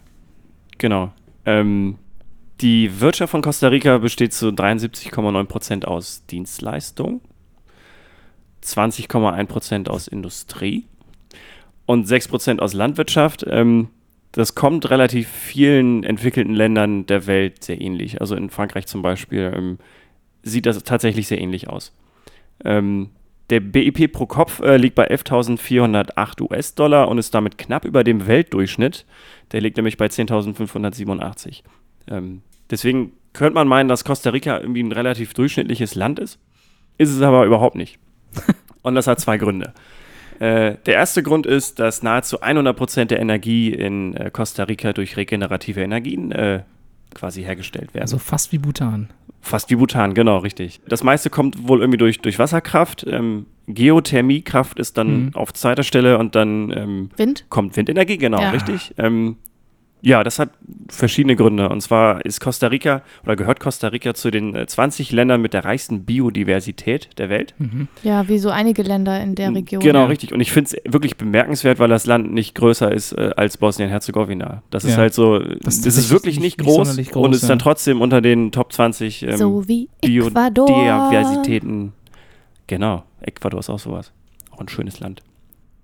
[0.79, 1.11] Genau.
[1.47, 1.97] Ähm,
[2.61, 7.21] die Wirtschaft von Costa Rica besteht zu 73,9% aus Dienstleistung,
[8.63, 10.85] 20,1% aus Industrie
[11.87, 13.45] und 6% aus Landwirtschaft.
[13.49, 13.89] Ähm,
[14.37, 18.21] das kommt relativ vielen entwickelten Ländern der Welt sehr ähnlich.
[18.21, 19.79] Also in Frankreich zum Beispiel ähm,
[20.43, 21.95] sieht das tatsächlich sehr ähnlich aus.
[22.63, 23.09] Ähm,
[23.49, 28.27] der BIP pro Kopf äh, liegt bei 11.408 US-Dollar und ist damit knapp über dem
[28.27, 29.07] Weltdurchschnitt.
[29.53, 31.63] Der liegt nämlich bei 10.587.
[32.09, 36.39] Ähm, deswegen könnte man meinen, dass Costa Rica irgendwie ein relativ durchschnittliches Land ist.
[36.99, 37.99] Ist es aber überhaupt nicht.
[38.83, 39.73] Und das hat zwei Gründe.
[40.41, 45.17] Äh, der erste Grund ist, dass nahezu 100% der Energie in äh, Costa Rica durch
[45.17, 46.63] regenerative Energien äh,
[47.15, 48.03] quasi hergestellt werden.
[48.03, 49.09] Also fast wie Bhutan.
[49.41, 50.81] Fast wie Bhutan, genau, richtig.
[50.89, 53.07] Das meiste kommt wohl irgendwie durch, durch Wasserkraft.
[53.09, 55.31] Ähm, Geothermiekraft ist dann Mhm.
[55.35, 57.47] auf zweiter Stelle und dann ähm, Wind?
[57.49, 58.51] kommt Windenergie, genau, Ja.
[58.51, 58.95] richtig.
[58.99, 59.37] Ähm,
[60.09, 60.51] ja, das hat
[60.89, 61.69] verschiedene Gründe.
[61.69, 65.53] Und zwar ist Costa Rica oder gehört Costa Rica zu den äh, 20 Ländern mit
[65.53, 67.55] der reichsten Biodiversität der Welt.
[67.59, 67.89] Mhm.
[68.05, 69.83] Ja, wie so einige Länder in der Region.
[69.83, 70.07] Genau, Ja.
[70.07, 70.33] richtig.
[70.33, 74.63] Und ich finde es wirklich bemerkenswert, weil das Land nicht größer ist äh, als Bosnien-Herzegowina.
[74.71, 74.99] Das ist Ja.
[74.99, 77.49] halt so, Das das, ist ist wirklich nicht- nicht nicht groß, sonderlich und groß, ist
[77.51, 79.89] dann trotzdem unter den Top 20 ähm, so wie.
[80.03, 81.93] Biodiversitäten.
[82.69, 84.13] Genau, Ecuador ist auch sowas.
[84.53, 85.23] Auch ein schönes Land.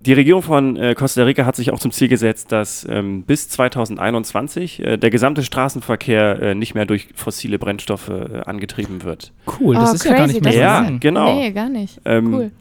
[0.05, 3.47] Die Regierung von äh, Costa Rica hat sich auch zum Ziel gesetzt, dass ähm, bis
[3.49, 9.31] 2021 äh, der gesamte Straßenverkehr äh, nicht mehr durch fossile Brennstoffe äh, angetrieben wird.
[9.59, 10.55] Cool, das Oh, ist ja gar crazy, nicht mehr das
[10.87, 11.35] so Ja, genau.
[11.35, 12.01] Nee, gar nicht.
[12.05, 12.51] Ähm, Cool.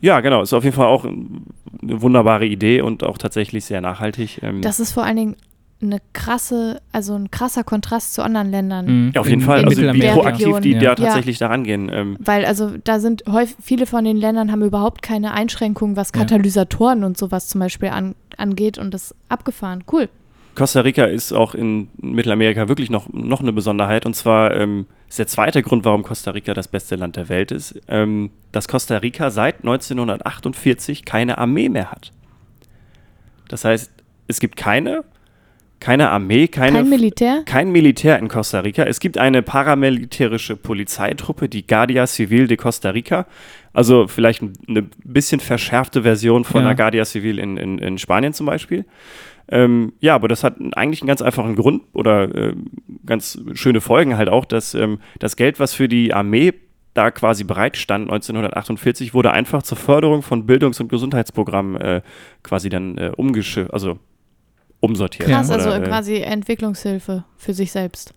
[0.00, 4.40] Ja, genau, ist auf jeden Fall auch eine wunderbare Idee und auch tatsächlich sehr nachhaltig.
[4.42, 5.36] Ähm, Das ist vor allen Dingen
[5.82, 8.86] eine krasse, also ein krasser Kontrast zu anderen Ländern.
[9.06, 9.12] Mhm.
[9.14, 10.78] ja, auf jeden In- Fall, in also wie proaktiv die Ja.
[10.80, 10.94] da Ja.
[10.94, 11.90] tatsächlich daran gehen.
[11.92, 16.10] Ähm, Weil also da sind häufig, viele von den Ländern haben überhaupt keine Einschränkungen, was
[16.14, 16.20] Ja.
[16.20, 19.84] Katalysatoren und sowas zum Beispiel an, angeht und das abgefahren.
[19.90, 20.08] Cool.
[20.54, 24.04] Costa Rica ist auch in Mittelamerika wirklich noch, noch eine Besonderheit.
[24.04, 27.50] Und zwar ähm, ist der zweite Grund, warum Costa Rica das beste Land der Welt
[27.52, 32.12] ist, ähm, dass Costa Rica seit 1948 keine Armee mehr hat.
[33.48, 33.90] Das heißt,
[34.28, 35.04] es gibt keine,
[35.82, 37.42] keine Armee, keine, Kein Militär?
[37.44, 38.84] kein Militär in Costa Rica.
[38.84, 43.26] Es gibt eine paramilitärische Polizeitruppe, die Guardia Civil de Costa Rica.
[43.72, 46.68] Also vielleicht eine bisschen verschärfte Version von Ja.
[46.68, 48.84] der Guardia Civil in, in, in Spanien zum Beispiel.
[49.48, 52.54] Ähm, ja, aber das hat eigentlich einen ganz einfachen Grund oder äh,
[53.04, 56.52] ganz schöne Folgen halt auch, dass ähm, das Geld, was für die Armee
[56.94, 62.02] da quasi bereitstand 1948, wurde einfach zur Förderung von Bildungs- und Gesundheitsprogrammen äh,
[62.44, 63.98] quasi dann äh, umgeschifft, also
[64.82, 65.28] umsortiert.
[65.28, 68.12] Krass, oder, also äh, quasi Entwicklungshilfe für sich selbst.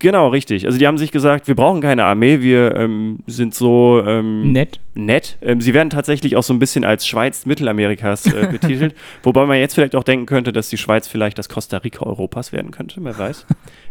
[0.00, 0.66] Genau, richtig.
[0.66, 4.80] Also die haben sich gesagt, wir brauchen keine Armee, wir ähm, sind so ähm, Nett.
[4.94, 5.38] nett.
[5.40, 9.58] Ähm, sie werden tatsächlich auch so ein bisschen als Schweiz Mittelamerikas äh, betitelt, wobei man
[9.58, 13.02] jetzt vielleicht auch denken könnte, dass die Schweiz vielleicht das Costa Rica Europas werden könnte,
[13.02, 13.46] wer weiß.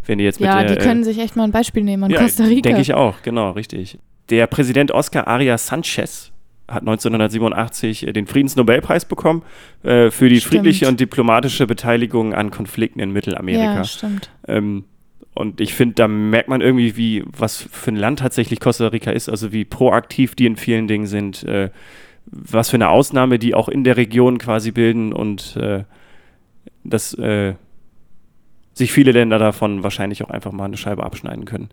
[0.05, 2.11] Wenn die jetzt mit Ja, der, die können sich echt mal ein Beispiel nehmen an
[2.11, 2.61] ja, Costa Rica.
[2.61, 3.97] Denke ich auch, genau, richtig.
[4.29, 6.32] Der Präsident Oscar Arias Sanchez
[6.73, 9.43] hat 1987 äh, den Friedensnobelpreis bekommen
[9.83, 10.53] äh, für die Stimmt.
[10.53, 13.75] friedliche und diplomatische Beteiligung an Konflikten in Mittelamerika.
[13.75, 14.29] Ja, stimmt.
[14.47, 14.85] Ähm,
[15.35, 19.11] und ich finde, da merkt man irgendwie, wie, was für ein Land tatsächlich Costa Rica
[19.11, 21.69] ist, also wie proaktiv die in vielen Dingen sind, äh,
[22.25, 25.83] was für eine Ausnahme die auch in der Region quasi bilden und äh,
[26.83, 27.55] dass äh,
[28.73, 31.69] sich viele Länder davon wahrscheinlich auch einfach mal eine Scheibe abschneiden können.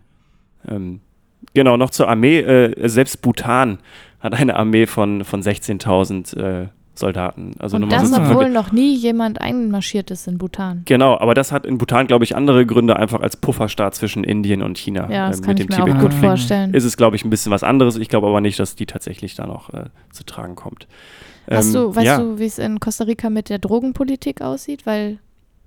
[0.67, 1.01] Ähm,
[1.53, 2.39] genau, noch zur Armee.
[2.39, 3.79] Äh, selbst Bhutan
[4.21, 7.53] hat eine Armee von, von 16.000 äh, Soldaten.
[7.59, 10.83] Also Und das, obwohl noch nie jemand einmarschiert ist in Bhutan.
[10.85, 14.61] Genau, aber das hat in Bhutan, glaube ich, andere Gründe, einfach als Pufferstaat zwischen Indien
[14.61, 15.09] und China.
[15.11, 16.73] Ja, das äh, kann mit ich dem mir auch gut vorstellen.
[16.73, 17.95] ist es, glaube ich, ein bisschen was anderes.
[17.95, 20.87] Ich glaube aber nicht, dass die tatsächlich da noch äh, zu tragen kommt.
[21.49, 22.17] Hast Ähm, du, weißt ja.
[22.19, 24.85] du, wie es in Costa Rica mit der Drogenpolitik aussieht?
[24.85, 25.17] Weil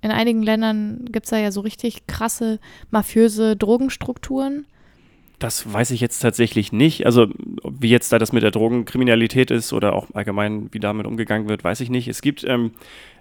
[0.01, 2.59] in einigen Ländern gibt es da ja so richtig krasse
[2.91, 4.65] mafiöse Drogenstrukturen.
[5.39, 7.05] Das weiß ich jetzt tatsächlich nicht.
[7.05, 7.27] Also,
[7.63, 11.63] wie jetzt da das mit der Drogenkriminalität ist oder auch allgemein, wie damit umgegangen wird,
[11.63, 12.07] weiß ich nicht.
[12.07, 12.71] Es gibt ähm,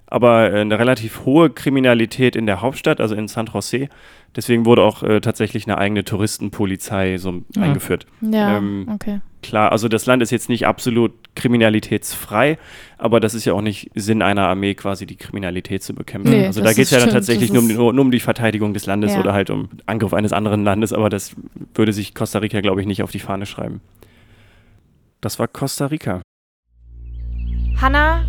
[0.06, 3.88] aber äh, eine relativ hohe Kriminalität in der Hauptstadt, also in San Jose.
[4.36, 7.62] Deswegen wurde auch äh, tatsächlich eine eigene Touristenpolizei so Ja.
[7.62, 8.06] eingeführt.
[8.20, 9.20] Ja, Ähm, okay.
[9.42, 12.58] Klar, also das Land ist jetzt nicht absolut kriminalitätsfrei,
[13.04, 16.30] aber das ist ja auch nicht Sinn einer Armee, quasi die Kriminalität zu bekämpfen.
[16.30, 18.72] Nee, also da geht es ja dann tatsächlich nur um, nur, nur um die Verteidigung
[18.72, 19.20] des Landes Ja.
[19.20, 21.36] oder halt um Angriff eines anderen Landes, aber das
[21.74, 23.82] würde sich Costa Rica, glaube ich, nicht auf die Fahne schreiben.
[25.20, 26.22] Das war Costa Rica.
[27.78, 28.24] Hanna.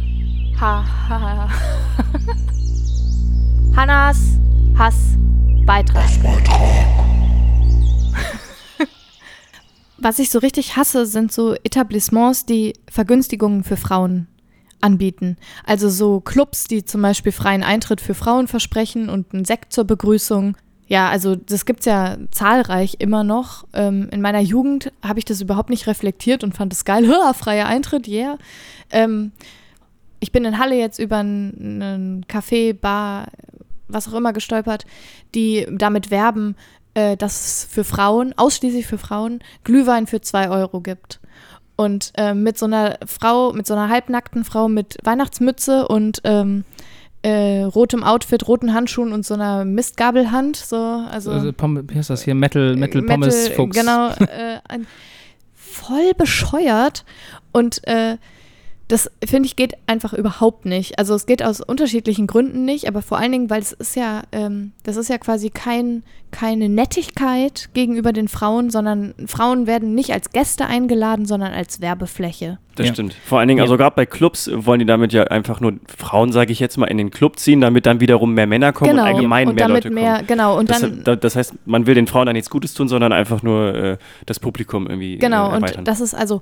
[0.60, 1.50] Ha, ha, ha.
[3.78, 4.42] Hannas
[4.78, 5.16] Hass
[5.66, 6.04] Beitrag.
[9.98, 14.28] Was ich so richtig hasse, sind so Etablissements, die Vergünstigungen für Frauen
[14.82, 15.38] anbieten.
[15.66, 19.86] Also so Clubs, die zum Beispiel freien Eintritt für Frauen versprechen und einen Sekt zur
[19.86, 20.56] Begrüßung.
[20.88, 23.66] Ja, also das gibt's ja zahlreich immer noch.
[23.74, 27.08] Ähm, in meiner Jugend habe ich das überhaupt nicht reflektiert und fand es geil.
[27.08, 28.38] Hör, freier Eintritt, yeah.
[28.92, 29.32] Ähm,
[30.20, 33.28] ich bin in Halle jetzt über einen, einen Café, Bar,
[33.88, 34.86] was auch immer gestolpert,
[35.34, 36.56] die damit werben,
[36.94, 41.20] äh, dass es für Frauen, ausschließlich für Frauen, Glühwein für zwei Euro gibt.
[41.76, 46.64] Und äh, mit so einer Frau, mit so einer halbnackten Frau mit Weihnachtsmütze und ähm,
[47.22, 50.56] äh, rotem Outfit, roten Handschuhen und so einer Mistgabelhand.
[50.56, 52.36] So, also, Also, wie heißt das hier?
[52.36, 53.78] Metal, Metal Pommes Metal, Fuchs.
[53.78, 54.88] Genau, äh, ein,
[55.54, 57.04] voll bescheuert.
[57.52, 58.18] Und äh,
[58.88, 61.00] das finde ich geht einfach überhaupt nicht.
[61.00, 64.22] Also es geht aus unterschiedlichen Gründen nicht, aber vor allen Dingen, weil es ist ja,
[64.32, 70.12] ähm, das ist ja quasi kein, keine Nettigkeit gegenüber den Frauen, sondern Frauen werden nicht
[70.14, 72.60] als Gäste eingeladen, sondern als Werbefläche.
[72.76, 72.94] Das Ja.
[72.94, 73.16] stimmt.
[73.26, 73.64] Vor allen Dingen, Ja.
[73.64, 76.78] also gerade bei Clubs äh, wollen die damit ja einfach nur Frauen, sage ich jetzt
[76.78, 79.68] mal, in den Club ziehen, damit dann wiederum mehr Männer kommen und allgemein und mehr
[79.68, 80.28] damit Leute mehr, kommen.
[80.28, 82.88] genau, und Das, dann da- das heißt, man will den Frauen dann nichts Gutes tun,
[82.88, 85.80] sondern einfach nur äh, das Publikum irgendwie Genau, äh, erweitern.
[85.80, 86.42] und das ist also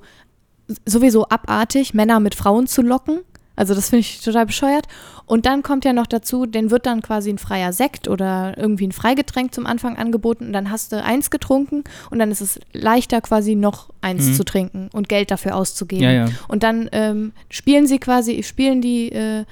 [0.86, 3.20] sowieso abartig, Männer mit Frauen zu locken.
[3.56, 4.86] Also das finde ich total bescheuert.
[5.26, 8.86] Und dann kommt ja noch dazu, denen wird dann quasi ein freier Sekt oder irgendwie
[8.86, 12.58] ein Freigetränk zum Anfang angeboten und dann hast du eins getrunken und dann ist es
[12.72, 14.34] leichter quasi noch eins Mhm.
[14.34, 16.02] zu trinken und Geld dafür auszugeben.
[16.04, 16.26] Ja, ja.
[16.48, 19.44] Und dann ähm, spielen sie quasi, spielen die äh,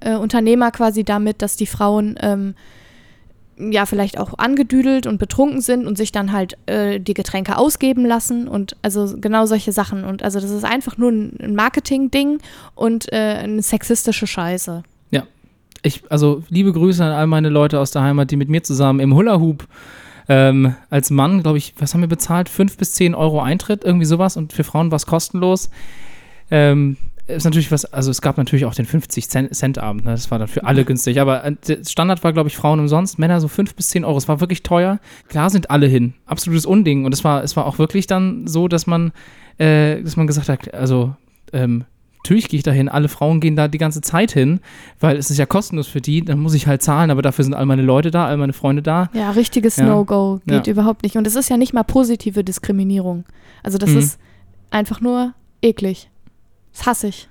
[0.00, 2.54] äh, Unternehmer quasi damit, dass die Frauen ähm,
[3.60, 8.06] ja vielleicht auch angedüdelt und betrunken sind und sich dann halt äh, die Getränke ausgeben
[8.06, 10.04] lassen und also genau solche Sachen.
[10.04, 12.38] Und also das ist einfach nur ein Marketing-Ding
[12.74, 14.82] und äh, eine sexistische Scheiße.
[15.82, 19.00] Ich, also liebe Grüße an all meine Leute aus der Heimat, die mit mir zusammen
[19.00, 19.66] im Hoop
[20.28, 22.48] ähm, als Mann, glaube ich, was haben wir bezahlt?
[22.48, 24.36] Fünf bis zehn Euro Eintritt, irgendwie sowas.
[24.36, 25.70] Und für Frauen war es kostenlos.
[26.50, 26.96] Ähm,
[27.36, 30.12] ist natürlich was, also es gab natürlich auch den 50 Cent, Cent Abend, ne?
[30.12, 31.56] das war dann für alle günstig, aber äh,
[31.86, 34.62] Standard war, glaube ich, Frauen umsonst, Männer so fünf bis zehn Euro, es war wirklich
[34.62, 34.98] teuer.
[35.28, 38.68] Klar sind alle hin, absolutes Unding und es war, es war auch wirklich dann so,
[38.68, 39.12] dass man,
[39.58, 41.14] äh, dass man gesagt hat, also
[41.52, 41.84] ähm,
[42.22, 42.88] natürlich gehe ich da hin.
[42.90, 44.60] Alle Frauen gehen da die ganze Zeit hin,
[45.00, 46.22] weil es ist ja kostenlos für die.
[46.22, 48.82] Dann muss ich halt zahlen, aber dafür sind all meine Leute da, all meine Freunde
[48.82, 49.08] da.
[49.14, 49.86] Ja, richtiges Ja.
[49.86, 50.72] No-Go geht Ja.
[50.72, 51.16] überhaupt nicht.
[51.16, 53.24] Und es ist ja nicht mal positive Diskriminierung.
[53.62, 53.98] Also das Mhm.
[53.98, 54.18] ist
[54.70, 56.09] einfach nur eklig.
[56.80, 57.28] Das hasse ich.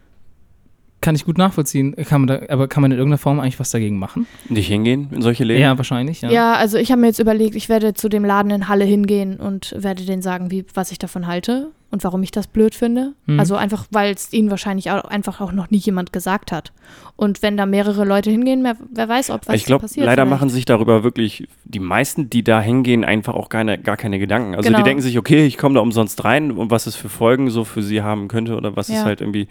[1.01, 1.95] Kann ich gut nachvollziehen.
[1.95, 4.27] Kann man da, aber kann man in irgendeiner Form eigentlich was dagegen machen?
[4.49, 5.61] Nicht hingehen in solche Läden?
[5.61, 6.21] Ja, wahrscheinlich.
[6.21, 6.29] Ja.
[6.29, 9.37] Ja, also ich habe mir jetzt überlegt, ich werde zu dem Laden in Halle hingehen
[9.37, 13.13] und werde denen sagen, wie, was ich davon halte und warum ich das blöd finde.
[13.27, 13.39] Mhm.
[13.39, 16.73] Also einfach, weil es ihnen wahrscheinlich auch, einfach auch noch nie jemand gesagt hat.
[17.15, 20.05] Und wenn da mehrere Leute hingehen, wer, wer weiß, ob was ich glaube, passiert.
[20.05, 20.29] leider vielleicht.
[20.41, 24.53] machen sich darüber wirklich die meisten, die da hingehen, einfach auch keine, gar keine Gedanken.
[24.53, 24.79] Also Genau.
[24.79, 27.63] die denken sich, okay, ich komme da umsonst rein und was es für Folgen so
[27.63, 28.95] für sie haben könnte oder was Ja.
[28.99, 29.47] es halt irgendwie.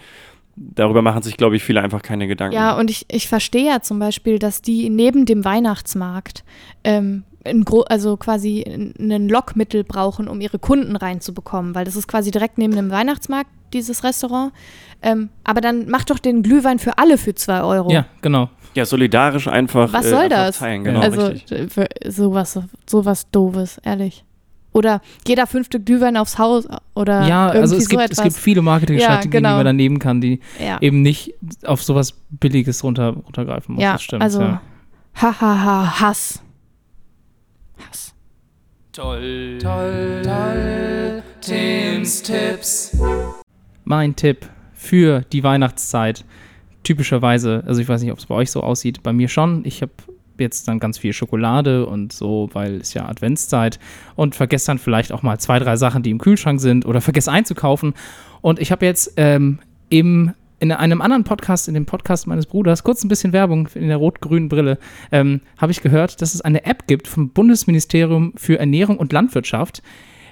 [0.61, 2.55] Darüber machen sich, glaube ich, viele einfach keine Gedanken.
[2.55, 6.45] Ja, und ich, ich verstehe ja zum Beispiel, dass die neben dem Weihnachtsmarkt
[6.85, 8.65] ähm, ein gro also quasi
[8.99, 13.51] ein Lockmittel brauchen, um ihre Kunden reinzubekommen, weil das ist quasi direkt neben dem Weihnachtsmarkt,
[13.73, 14.53] dieses Restaurant.
[15.03, 17.91] Ähm, aber dann mach doch den Glühwein für alle für 2 Euro.
[17.91, 18.51] ja, genau.
[18.75, 19.93] Ja, solidarisch einfach.
[19.93, 20.59] Was äh, soll einfach das?
[20.59, 21.59] Teilen, genau, also richtig.
[21.59, 24.25] äh, für sowas, sowas Doofes, ehrlich.
[24.79, 28.19] Oder jeder fünfte Glühwein aufs Haus oder Ja, irgendwie also es so gibt, etwas.
[28.19, 29.49] es gibt viele Marketingstrategien, Ja, genau.
[29.51, 30.81] die man da nehmen kann, die ja.
[30.81, 33.83] eben nicht auf sowas Billiges runter, runtergreifen muss.
[33.83, 34.23] ja, das stimmt.
[34.23, 34.61] also ja.
[35.17, 36.41] hahaha, Hass.
[37.89, 38.15] Hass.
[38.93, 42.97] Toll, toll, toll, Tims Tipps.
[43.85, 46.25] Mein Tipp für die Weihnachtszeit,
[46.85, 49.65] typischerweise, also ich weiß nicht, ob es bei euch so aussieht, bei mir schon.
[49.65, 49.93] Ich habe
[50.41, 53.79] jetzt dann ganz viel Schokolade und so, weil es ja Adventszeit
[54.17, 57.31] und vergesse dann vielleicht auch mal zwei, drei Sachen, die im Kühlschrank sind oder vergesse
[57.31, 57.95] einzukaufen.
[58.41, 59.59] Und ich habe jetzt ähm,
[59.89, 63.89] im in einem anderen Podcast, in dem Podcast meines Bruders, kurz ein bisschen Werbung in
[63.89, 64.79] der rot-grünen Brille,
[65.13, 69.83] ähm, habe ich gehört, dass es eine App gibt vom Bundesministerium für Ernährung und Landwirtschaft.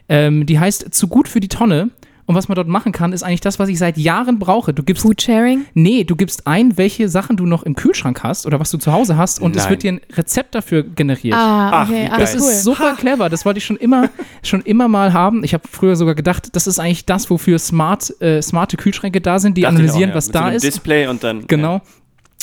[0.09, 1.91] Ähm, die heißt Zu gut für die Tonne.
[2.27, 4.75] Und was man dort machen kann, ist eigentlich das, was ich seit Jahren brauche.
[4.75, 5.65] Du gibst Foodsharing?
[5.75, 8.93] Nee, du gibst ein, welche Sachen du noch im Kühlschrank hast oder was du zu
[8.93, 9.71] Hause hast und es Nein.
[9.71, 11.37] wird dir ein Rezept dafür generiert.
[11.37, 12.19] Ah, Ach, okay, wie geil.
[12.19, 12.41] Das cool.
[12.41, 13.29] ist super clever.
[13.29, 14.11] Das wollte ich schon immer,
[14.43, 15.45] schon immer mal haben.
[15.45, 19.39] Ich habe früher sogar gedacht, das ist eigentlich das, wofür smart, äh, smarte Kühlschränke da
[19.39, 20.17] sind, die ich analysieren, auch, ja.
[20.17, 20.65] was Mit da so einem ist.
[20.65, 21.47] Display und dann.
[21.47, 21.81] Genau.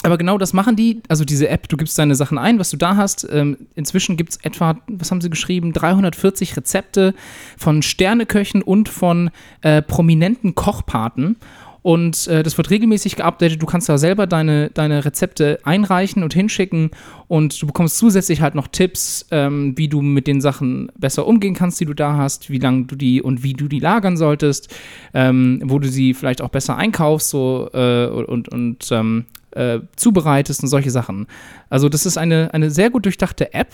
[0.04, 2.78] Aber genau das machen die, also diese App, du gibst deine Sachen ein, was du
[2.78, 3.26] da hast.
[3.32, 7.14] Ähm, inzwischen gibt es etwa, was haben sie geschrieben, 340 Rezepte
[7.58, 9.32] von Sterneköchen und von
[9.62, 11.38] äh, prominenten Kochpaten.
[11.84, 13.62] Und äh, das wird regelmäßig geupdatet.
[13.62, 16.92] Du kannst da selber deine, deine Rezepte einreichen und hinschicken.
[17.28, 21.54] Und du bekommst zusätzlich halt noch Tipps, ähm, wie du mit den Sachen besser umgehen
[21.54, 24.74] kannst, die du da hast, wie lange du die und wie du die lagern solltest,
[25.14, 29.26] ähm, wo du sie vielleicht auch besser einkaufst so, äh, und, und ähm,
[29.56, 31.28] äh, zubereitest und solche Sachen.
[31.70, 33.74] Also das ist eine, eine sehr gut durchdachte App,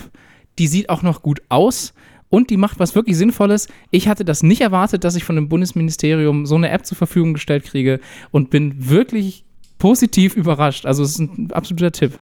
[0.58, 1.94] die sieht auch noch gut aus
[2.30, 3.68] und die macht was wirklich Sinnvolles.
[3.92, 7.34] Ich hatte das nicht erwartet, dass ich von dem Bundesministerium so eine App zur Verfügung
[7.34, 8.00] gestellt kriege
[8.32, 9.46] und bin wirklich
[9.80, 10.86] positiv überrascht.
[10.86, 12.18] Also es ist ein absoluter Tipp.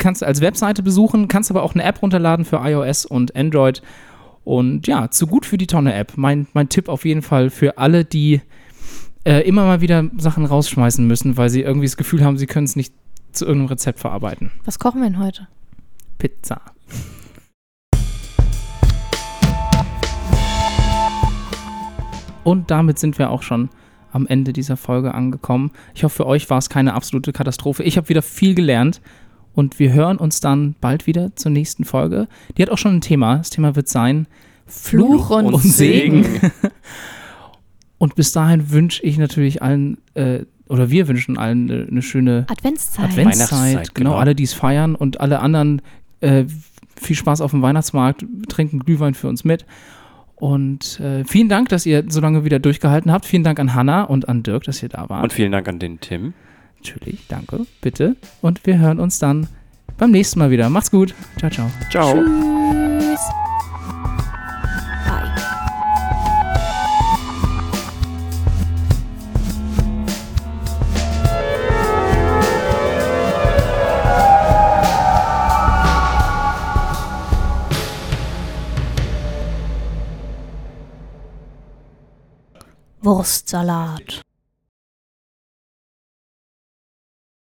[0.00, 3.82] Kannst du als Webseite besuchen, kannst aber auch eine App runterladen für iOS und Android.
[4.44, 6.12] Und ja, zu gut für die Tonne-App.
[6.16, 8.40] Mein, mein Tipp auf jeden Fall für alle, die
[9.24, 12.64] äh, immer mal wieder Sachen rausschmeißen müssen, weil sie irgendwie das Gefühl haben, sie können
[12.64, 12.94] es nicht
[13.32, 14.50] zu irgendeinem Rezept verarbeiten.
[14.64, 15.48] Was kochen wir denn heute?
[16.18, 16.60] Pizza.
[22.44, 23.68] Und damit sind wir auch schon
[24.10, 25.70] am Ende dieser Folge angekommen.
[25.94, 27.82] Ich hoffe, für euch war es keine absolute Katastrophe.
[27.82, 29.02] Ich habe wieder viel gelernt
[29.54, 32.26] und wir hören uns dann bald wieder zur nächsten Folge.
[32.56, 33.36] Die hat auch schon ein Thema.
[33.36, 34.26] Das Thema wird sein
[34.66, 36.26] Fluch und, und Segen.
[37.98, 42.46] Und bis dahin wünsche ich natürlich allen, äh, oder wir wünschen allen eine, eine schöne
[42.48, 43.10] Adventszeit.
[43.10, 43.50] Adventszeit.
[43.50, 44.20] Weihnachtszeit, genau, genau.
[44.20, 45.82] alle, die es feiern und alle anderen
[46.20, 46.44] äh,
[46.96, 49.64] viel Spaß auf dem Weihnachtsmarkt, trinken Glühwein für uns mit.
[50.36, 53.24] Und äh, vielen Dank, dass ihr so lange wieder durchgehalten habt.
[53.24, 55.24] Vielen Dank an Hanna und an Dirk, dass ihr da wart.
[55.24, 56.32] Und vielen Dank an den Tim.
[56.76, 58.14] Natürlich, danke, bitte.
[58.40, 59.48] Und wir hören uns dann
[59.96, 60.70] beim nächsten Mal wieder.
[60.70, 61.14] Macht's gut.
[61.38, 61.70] Ciao, ciao.
[61.90, 62.14] Ciao.
[62.14, 63.47] Tschüss.
[83.02, 84.22] Wurstsalat.